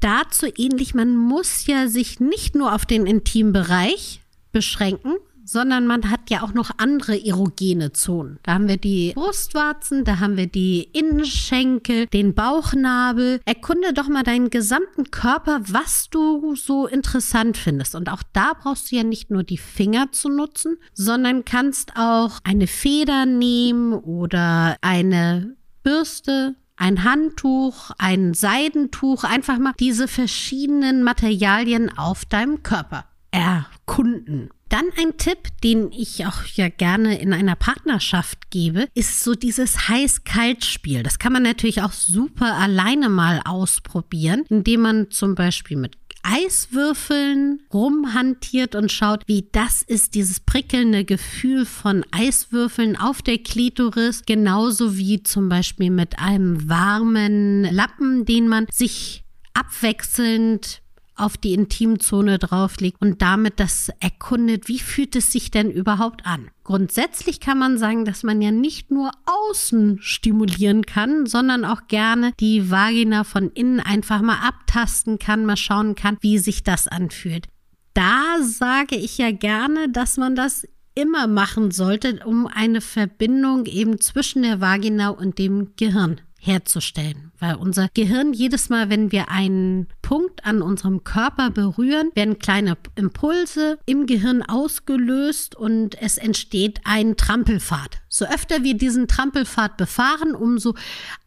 dazu 0.00 0.46
ähnlich, 0.56 0.94
man 0.94 1.16
muss 1.16 1.66
ja 1.66 1.88
sich 1.88 2.20
nicht 2.20 2.54
nur 2.54 2.74
auf 2.74 2.86
den 2.86 3.06
Intimbereich 3.06 4.20
beschränken, 4.52 5.14
sondern 5.44 5.86
man 5.86 6.10
hat 6.10 6.30
ja 6.30 6.42
auch 6.42 6.54
noch 6.54 6.70
andere 6.78 7.24
erogene 7.24 7.92
Zonen. 7.92 8.38
Da 8.42 8.54
haben 8.54 8.68
wir 8.68 8.76
die 8.76 9.12
Brustwarzen, 9.14 10.04
da 10.04 10.20
haben 10.20 10.36
wir 10.36 10.46
die 10.46 10.88
Innenschenkel, 10.92 12.06
den 12.06 12.34
Bauchnabel. 12.34 13.40
Erkunde 13.44 13.92
doch 13.92 14.08
mal 14.08 14.22
deinen 14.22 14.50
gesamten 14.50 15.10
Körper, 15.10 15.60
was 15.66 16.08
du 16.10 16.54
so 16.54 16.86
interessant 16.86 17.56
findest. 17.56 17.94
Und 17.94 18.08
auch 18.08 18.22
da 18.32 18.52
brauchst 18.60 18.90
du 18.90 18.96
ja 18.96 19.04
nicht 19.04 19.30
nur 19.30 19.42
die 19.42 19.58
Finger 19.58 20.12
zu 20.12 20.28
nutzen, 20.28 20.78
sondern 20.92 21.44
kannst 21.44 21.96
auch 21.96 22.38
eine 22.44 22.66
Feder 22.66 23.26
nehmen 23.26 23.92
oder 23.92 24.76
eine 24.80 25.56
Bürste, 25.82 26.54
ein 26.76 27.04
Handtuch, 27.04 27.90
ein 27.98 28.34
Seidentuch, 28.34 29.24
einfach 29.24 29.58
mal 29.58 29.72
diese 29.78 30.08
verschiedenen 30.08 31.02
Materialien 31.02 31.96
auf 31.96 32.24
deinem 32.24 32.62
Körper 32.62 33.04
erkunden. 33.30 34.50
Dann 34.72 34.86
ein 34.96 35.18
Tipp, 35.18 35.48
den 35.62 35.92
ich 35.92 36.24
auch 36.24 36.46
ja 36.54 36.70
gerne 36.70 37.18
in 37.18 37.34
einer 37.34 37.56
Partnerschaft 37.56 38.50
gebe, 38.50 38.88
ist 38.94 39.22
so 39.22 39.34
dieses 39.34 39.88
Heiß-Kalt-Spiel. 39.88 41.02
Das 41.02 41.18
kann 41.18 41.34
man 41.34 41.42
natürlich 41.42 41.82
auch 41.82 41.92
super 41.92 42.54
alleine 42.54 43.10
mal 43.10 43.42
ausprobieren, 43.44 44.44
indem 44.48 44.80
man 44.80 45.10
zum 45.10 45.34
Beispiel 45.34 45.76
mit 45.76 45.98
Eiswürfeln 46.22 47.60
rumhantiert 47.70 48.74
und 48.74 48.90
schaut, 48.90 49.24
wie 49.26 49.46
das 49.52 49.82
ist, 49.82 50.14
dieses 50.14 50.40
prickelnde 50.40 51.04
Gefühl 51.04 51.66
von 51.66 52.06
Eiswürfeln 52.10 52.96
auf 52.96 53.20
der 53.20 53.36
Klitoris, 53.36 54.22
genauso 54.24 54.96
wie 54.96 55.22
zum 55.22 55.50
Beispiel 55.50 55.90
mit 55.90 56.18
einem 56.18 56.66
warmen 56.70 57.64
Lappen, 57.64 58.24
den 58.24 58.48
man 58.48 58.66
sich 58.72 59.22
abwechselnd 59.52 60.81
auf 61.14 61.36
die 61.36 61.54
Intimzone 61.54 62.38
drauflegt 62.38 63.00
und 63.00 63.22
damit 63.22 63.60
das 63.60 63.90
erkundet, 64.00 64.68
wie 64.68 64.78
fühlt 64.78 65.14
es 65.16 65.32
sich 65.32 65.50
denn 65.50 65.70
überhaupt 65.70 66.26
an. 66.26 66.50
Grundsätzlich 66.64 67.40
kann 67.40 67.58
man 67.58 67.78
sagen, 67.78 68.04
dass 68.04 68.22
man 68.22 68.40
ja 68.40 68.50
nicht 68.50 68.90
nur 68.90 69.10
außen 69.26 69.98
stimulieren 70.00 70.86
kann, 70.86 71.26
sondern 71.26 71.64
auch 71.64 71.86
gerne 71.88 72.32
die 72.40 72.70
Vagina 72.70 73.24
von 73.24 73.50
innen 73.50 73.80
einfach 73.80 74.22
mal 74.22 74.38
abtasten 74.46 75.18
kann, 75.18 75.44
mal 75.44 75.56
schauen 75.56 75.94
kann, 75.94 76.18
wie 76.20 76.38
sich 76.38 76.62
das 76.62 76.88
anfühlt. 76.88 77.48
Da 77.94 78.38
sage 78.40 78.96
ich 78.96 79.18
ja 79.18 79.32
gerne, 79.32 79.90
dass 79.90 80.16
man 80.16 80.34
das 80.34 80.66
immer 80.94 81.26
machen 81.26 81.70
sollte, 81.70 82.20
um 82.24 82.46
eine 82.46 82.80
Verbindung 82.80 83.66
eben 83.66 84.00
zwischen 84.00 84.42
der 84.42 84.60
Vagina 84.60 85.08
und 85.08 85.38
dem 85.38 85.72
Gehirn 85.76 86.20
herzustellen. 86.42 87.30
Weil 87.38 87.54
unser 87.54 87.88
Gehirn 87.94 88.32
jedes 88.32 88.68
Mal, 88.68 88.90
wenn 88.90 89.12
wir 89.12 89.28
einen 89.28 89.86
Punkt 90.02 90.44
an 90.44 90.60
unserem 90.60 91.04
Körper 91.04 91.50
berühren, 91.50 92.10
werden 92.14 92.38
kleine 92.38 92.76
Impulse 92.96 93.78
im 93.86 94.06
Gehirn 94.06 94.42
ausgelöst 94.42 95.54
und 95.54 96.00
es 96.02 96.18
entsteht 96.18 96.80
ein 96.84 97.16
Trampelpfad. 97.16 98.02
So 98.08 98.26
öfter 98.26 98.64
wir 98.64 98.74
diesen 98.74 99.06
Trampelpfad 99.06 99.76
befahren, 99.76 100.34
umso 100.34 100.74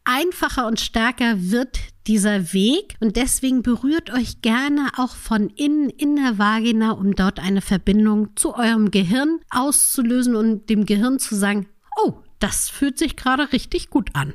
einfacher 0.04 0.68
und 0.68 0.80
stärker 0.80 1.36
wird 1.50 1.80
dieser 2.08 2.54
Weg 2.54 2.96
und 3.00 3.16
deswegen 3.16 3.64
berührt 3.64 4.12
euch 4.12 4.42
gerne 4.42 4.90
auch 4.98 5.16
von 5.16 5.50
innen 5.50 5.90
in 5.90 6.18
der 6.18 6.38
Vagina, 6.38 6.92
um 6.92 7.16
dort 7.16 7.40
eine 7.40 7.62
Verbindung 7.62 8.36
zu 8.36 8.54
eurem 8.54 8.92
Gehirn 8.92 9.40
auszulösen 9.50 10.36
und 10.36 10.70
dem 10.70 10.86
Gehirn 10.86 11.20
zu 11.20 11.36
sagen, 11.36 11.68
oh, 12.04 12.14
das 12.40 12.70
fühlt 12.70 13.00
sich 13.00 13.16
gerade 13.16 13.52
richtig 13.54 13.90
gut 13.90 14.10
an. 14.14 14.34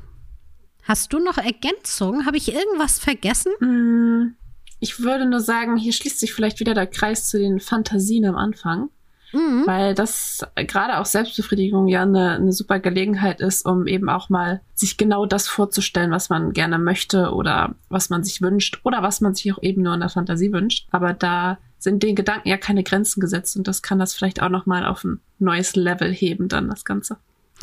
Hast 0.91 1.13
du 1.13 1.19
noch 1.19 1.37
Ergänzungen? 1.37 2.25
Habe 2.25 2.35
ich 2.35 2.53
irgendwas 2.53 2.99
vergessen? 2.99 3.53
Mm, 3.61 4.35
ich 4.81 4.99
würde 4.99 5.25
nur 5.25 5.39
sagen, 5.39 5.77
hier 5.77 5.93
schließt 5.93 6.19
sich 6.19 6.33
vielleicht 6.33 6.59
wieder 6.59 6.73
der 6.73 6.85
Kreis 6.85 7.29
zu 7.29 7.39
den 7.39 7.61
Fantasien 7.61 8.25
am 8.25 8.35
Anfang. 8.35 8.89
Mhm. 9.31 9.63
Weil 9.65 9.95
das 9.95 10.45
gerade 10.67 10.97
auch 10.97 11.05
Selbstbefriedigung 11.05 11.87
ja 11.87 12.01
eine, 12.01 12.31
eine 12.31 12.51
super 12.51 12.79
Gelegenheit 12.79 13.39
ist, 13.39 13.65
um 13.65 13.87
eben 13.87 14.09
auch 14.09 14.27
mal 14.27 14.59
sich 14.73 14.97
genau 14.97 15.25
das 15.25 15.47
vorzustellen, 15.47 16.11
was 16.11 16.29
man 16.29 16.51
gerne 16.51 16.77
möchte 16.77 17.31
oder 17.31 17.73
was 17.87 18.09
man 18.09 18.25
sich 18.25 18.41
wünscht 18.41 18.81
oder 18.83 19.01
was 19.01 19.21
man 19.21 19.33
sich 19.33 19.53
auch 19.53 19.63
eben 19.63 19.83
nur 19.83 19.93
in 19.93 20.01
der 20.01 20.09
Fantasie 20.09 20.51
wünscht. 20.51 20.89
Aber 20.91 21.13
da 21.13 21.57
sind 21.77 22.03
den 22.03 22.17
Gedanken 22.17 22.49
ja 22.49 22.57
keine 22.57 22.83
Grenzen 22.83 23.21
gesetzt 23.21 23.55
und 23.55 23.65
das 23.65 23.81
kann 23.81 23.97
das 23.97 24.13
vielleicht 24.13 24.41
auch 24.41 24.49
noch 24.49 24.65
mal 24.65 24.85
auf 24.85 25.05
ein 25.05 25.21
neues 25.39 25.77
Level 25.77 26.11
heben 26.11 26.49
dann 26.49 26.69
das 26.69 26.83
Ganze. 26.83 27.15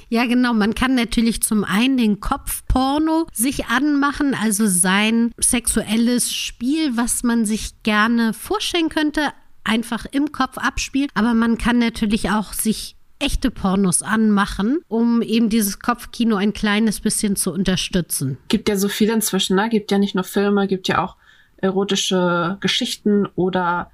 Ja, 0.09 0.25
genau. 0.25 0.55
Man 0.55 0.75
kann 0.75 0.95
natürlich 0.95 1.43
zum 1.43 1.65
einen 1.65 1.97
den 1.99 2.21
Kopfporno 2.21 3.27
sich 3.33 3.67
anmachen, 3.67 4.35
also 4.35 4.67
sein 4.67 5.33
sexuelles 5.39 6.33
Spiel, 6.33 6.97
was 6.97 7.23
man 7.23 7.45
sich 7.45 7.83
gerne 7.83 8.33
vorstellen 8.33 8.89
könnte, 8.89 9.33
einfach 9.65 10.07
im 10.11 10.33
Kopf 10.33 10.57
abspielen. 10.57 11.09
Aber 11.15 11.35
man 11.35 11.59
kann 11.59 11.79
natürlich 11.79 12.31
auch 12.31 12.53
sich 12.53 12.97
echte 13.19 13.51
Pornos 13.51 14.03
anmachen, 14.03 14.79
um 14.89 15.23
eben 15.23 15.49
dieses 15.49 15.81
Kopfkino 15.81 16.37
ein 16.37 16.53
kleines 16.53 17.01
bisschen 17.01 17.37
zu 17.37 17.53
unterstützen. 17.53 18.39
Gibt 18.49 18.69
ja 18.69 18.77
so 18.77 18.89
viel 18.89 19.11
inzwischen, 19.11 19.57
ne? 19.57 19.69
Gibt 19.69 19.91
ja 19.91 19.99
nicht 19.99 20.15
nur 20.15 20.25
Filme, 20.25 20.69
gibt 20.69 20.89
ja 20.89 21.05
auch 21.05 21.17
erotische 21.57 22.57
Geschichten 22.61 23.27
oder 23.35 23.91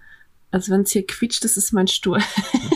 also 0.51 0.73
wenn 0.73 0.83
es 0.83 0.93
hier 0.93 1.05
quietscht, 1.05 1.43
das 1.43 1.57
ist 1.57 1.73
mein 1.73 1.89
Stuhl. 1.89 2.21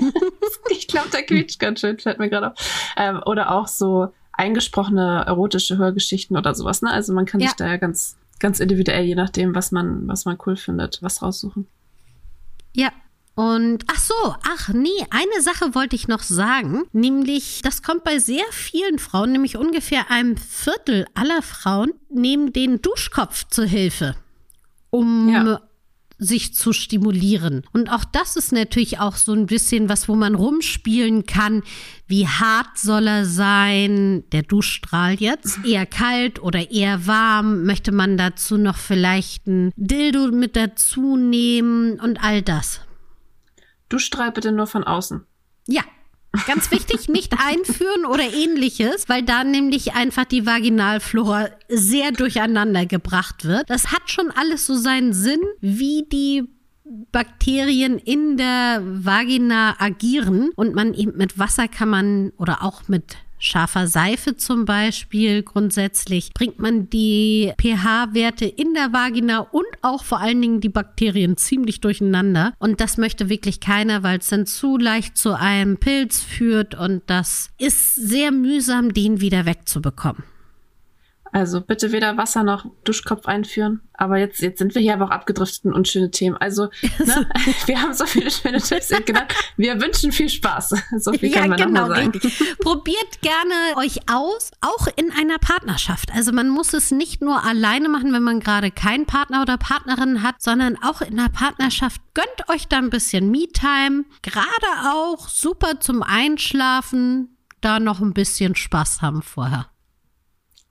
ich 0.78 0.86
glaube, 0.86 1.10
der 1.10 1.22
quietscht 1.24 1.58
ganz 1.58 1.80
schön, 1.80 1.98
fällt 1.98 2.18
mir 2.18 2.28
gerade 2.28 2.52
auf. 2.52 2.92
Ähm, 2.96 3.20
oder 3.26 3.52
auch 3.52 3.68
so 3.68 4.12
eingesprochene 4.32 5.24
erotische 5.26 5.78
Hörgeschichten 5.78 6.36
oder 6.36 6.54
sowas. 6.54 6.82
Ne? 6.82 6.90
Also 6.90 7.12
man 7.12 7.26
kann 7.26 7.40
ja. 7.40 7.48
sich 7.48 7.56
da 7.56 7.66
ja 7.66 7.76
ganz, 7.76 8.16
ganz 8.38 8.60
individuell, 8.60 9.04
je 9.04 9.16
nachdem, 9.16 9.54
was 9.54 9.72
man, 9.72 10.06
was 10.06 10.24
man 10.24 10.38
cool 10.46 10.56
findet, 10.56 11.02
was 11.02 11.22
raussuchen. 11.22 11.66
Ja, 12.74 12.92
und 13.34 13.84
ach 13.86 14.00
so, 14.00 14.34
ach 14.48 14.68
nee, 14.70 15.06
eine 15.10 15.42
Sache 15.42 15.74
wollte 15.76 15.94
ich 15.94 16.08
noch 16.08 16.22
sagen, 16.22 16.82
nämlich 16.92 17.62
das 17.62 17.84
kommt 17.84 18.02
bei 18.02 18.18
sehr 18.18 18.44
vielen 18.50 18.98
Frauen, 18.98 19.30
nämlich 19.30 19.56
ungefähr 19.56 20.10
einem 20.10 20.36
Viertel 20.36 21.06
aller 21.14 21.42
Frauen, 21.42 21.92
nehmen 22.08 22.52
den 22.52 22.82
Duschkopf 22.82 23.44
zur 23.48 23.64
Hilfe, 23.64 24.16
um 24.90 25.28
ja 25.28 25.60
sich 26.18 26.54
zu 26.54 26.72
stimulieren. 26.72 27.62
Und 27.72 27.90
auch 27.90 28.04
das 28.04 28.36
ist 28.36 28.52
natürlich 28.52 28.98
auch 28.98 29.16
so 29.16 29.32
ein 29.32 29.46
bisschen 29.46 29.88
was, 29.88 30.08
wo 30.08 30.16
man 30.16 30.34
rumspielen 30.34 31.26
kann. 31.26 31.62
Wie 32.06 32.26
hart 32.26 32.76
soll 32.76 33.06
er 33.06 33.24
sein? 33.24 34.24
Der 34.32 34.42
Duschstrahl 34.42 35.14
jetzt 35.14 35.64
eher 35.64 35.86
kalt 35.86 36.42
oder 36.42 36.70
eher 36.70 37.06
warm? 37.06 37.64
Möchte 37.64 37.92
man 37.92 38.16
dazu 38.16 38.56
noch 38.56 38.76
vielleicht 38.76 39.46
ein 39.46 39.72
Dildo 39.76 40.32
mit 40.32 40.56
dazu 40.56 41.16
nehmen 41.16 42.00
und 42.00 42.22
all 42.22 42.42
das? 42.42 42.80
Duschstrahl 43.88 44.32
bitte 44.32 44.52
nur 44.52 44.66
von 44.66 44.84
außen. 44.84 45.24
Ja, 45.66 45.82
Ganz 46.46 46.70
wichtig, 46.70 47.08
nicht 47.08 47.34
einführen 47.38 48.04
oder 48.04 48.22
ähnliches, 48.22 49.08
weil 49.08 49.22
da 49.22 49.44
nämlich 49.44 49.94
einfach 49.94 50.24
die 50.24 50.44
Vaginalflora 50.44 51.48
sehr 51.68 52.12
durcheinander 52.12 52.86
gebracht 52.86 53.44
wird. 53.44 53.68
Das 53.70 53.92
hat 53.92 54.10
schon 54.10 54.30
alles 54.30 54.66
so 54.66 54.74
seinen 54.74 55.12
Sinn, 55.14 55.40
wie 55.60 56.06
die 56.12 56.44
Bakterien 57.12 57.98
in 57.98 58.36
der 58.36 58.82
Vagina 58.82 59.76
agieren 59.78 60.50
und 60.54 60.74
man 60.74 60.94
eben 60.94 61.16
mit 61.16 61.38
Wasser 61.38 61.68
kann 61.68 61.88
man 61.88 62.32
oder 62.36 62.62
auch 62.62 62.88
mit 62.88 63.16
scharfer 63.38 63.86
Seife 63.86 64.36
zum 64.36 64.64
Beispiel 64.64 65.42
grundsätzlich 65.42 66.32
bringt 66.34 66.58
man 66.58 66.90
die 66.90 67.52
pH-Werte 67.60 68.46
in 68.46 68.74
der 68.74 68.92
Vagina 68.92 69.40
und 69.40 69.66
auch 69.82 70.04
vor 70.04 70.20
allen 70.20 70.40
Dingen 70.40 70.60
die 70.60 70.68
Bakterien 70.68 71.36
ziemlich 71.36 71.80
durcheinander. 71.80 72.52
Und 72.58 72.80
das 72.80 72.98
möchte 72.98 73.28
wirklich 73.28 73.60
keiner, 73.60 74.02
weil 74.02 74.18
es 74.18 74.28
dann 74.28 74.46
zu 74.46 74.76
leicht 74.76 75.16
zu 75.16 75.38
einem 75.38 75.78
Pilz 75.78 76.20
führt 76.20 76.74
und 76.74 77.02
das 77.06 77.50
ist 77.58 77.94
sehr 77.94 78.32
mühsam, 78.32 78.92
den 78.92 79.20
wieder 79.20 79.46
wegzubekommen. 79.46 80.24
Also 81.32 81.60
bitte 81.60 81.92
weder 81.92 82.16
Wasser 82.16 82.42
noch 82.42 82.66
Duschkopf 82.84 83.26
einführen. 83.26 83.80
Aber 83.92 84.16
jetzt, 84.16 84.40
jetzt 84.40 84.58
sind 84.58 84.74
wir 84.74 84.80
hier 84.80 84.94
aber 84.94 85.06
auch 85.06 85.10
abgedriftet 85.10 85.72
und 85.72 85.88
schöne 85.88 86.10
Themen. 86.10 86.36
Also, 86.36 86.64
ne, 87.04 87.28
wir 87.66 87.82
haben 87.82 87.92
so 87.92 88.06
viele 88.06 88.30
schöne 88.30 88.60
Tipps 88.60 88.88
genannt. 89.04 89.34
Wir 89.56 89.80
wünschen 89.80 90.12
viel 90.12 90.28
Spaß. 90.28 90.74
So 90.98 91.12
viel 91.12 91.30
ja, 91.30 91.40
kann 91.40 91.50
man 91.50 91.58
genau, 91.58 91.86
sagen. 91.86 92.10
Richtig. 92.10 92.58
Probiert 92.60 93.20
gerne 93.20 93.76
euch 93.76 94.00
aus, 94.10 94.50
auch 94.60 94.88
in 94.96 95.12
einer 95.12 95.38
Partnerschaft. 95.38 96.10
Also 96.14 96.32
man 96.32 96.48
muss 96.48 96.72
es 96.72 96.90
nicht 96.90 97.20
nur 97.20 97.44
alleine 97.44 97.88
machen, 97.88 98.12
wenn 98.12 98.22
man 98.22 98.40
gerade 98.40 98.70
keinen 98.70 99.06
Partner 99.06 99.42
oder 99.42 99.58
Partnerin 99.58 100.22
hat, 100.22 100.36
sondern 100.40 100.76
auch 100.82 101.02
in 101.02 101.18
einer 101.18 101.28
Partnerschaft. 101.28 102.00
Gönnt 102.14 102.48
euch 102.48 102.68
da 102.68 102.78
ein 102.78 102.90
bisschen 102.90 103.30
Me-Time. 103.30 104.04
Gerade 104.22 104.88
auch 104.92 105.28
super 105.28 105.80
zum 105.80 106.02
Einschlafen. 106.02 107.36
Da 107.60 107.80
noch 107.80 108.00
ein 108.00 108.12
bisschen 108.12 108.54
Spaß 108.54 109.02
haben 109.02 109.22
vorher. 109.22 109.66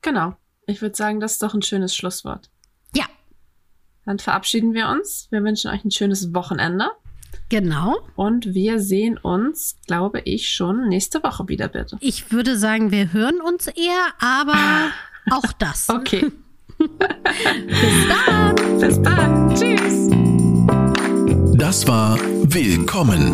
Genau. 0.01 0.35
Ich 0.69 0.81
würde 0.81 0.95
sagen, 0.95 1.21
das 1.21 1.33
ist 1.33 1.43
doch 1.43 1.53
ein 1.53 1.61
schönes 1.61 1.95
Schlusswort. 1.95 2.49
Ja. 2.93 3.05
Dann 4.05 4.19
verabschieden 4.19 4.73
wir 4.73 4.89
uns. 4.89 5.27
Wir 5.31 5.41
wünschen 5.41 5.71
euch 5.71 5.83
ein 5.85 5.91
schönes 5.91 6.33
Wochenende. 6.33 6.91
Genau. 7.47 7.95
Und 8.17 8.53
wir 8.53 8.79
sehen 8.81 9.17
uns, 9.17 9.77
glaube 9.87 10.19
ich, 10.25 10.49
schon 10.49 10.89
nächste 10.89 11.23
Woche 11.23 11.47
wieder, 11.47 11.69
bitte. 11.69 11.97
Ich 12.01 12.33
würde 12.33 12.57
sagen, 12.57 12.91
wir 12.91 13.13
hören 13.13 13.39
uns 13.39 13.67
eher, 13.67 14.07
aber 14.19 14.91
auch 15.31 15.53
das. 15.53 15.87
Okay. 15.89 16.31
Bis 16.77 18.07
dann. 18.09 18.55
Bis 18.79 19.01
dann. 19.01 19.55
Tschüss. 19.55 20.09
Das 21.57 21.87
war 21.87 22.19
Willkommen, 22.43 23.33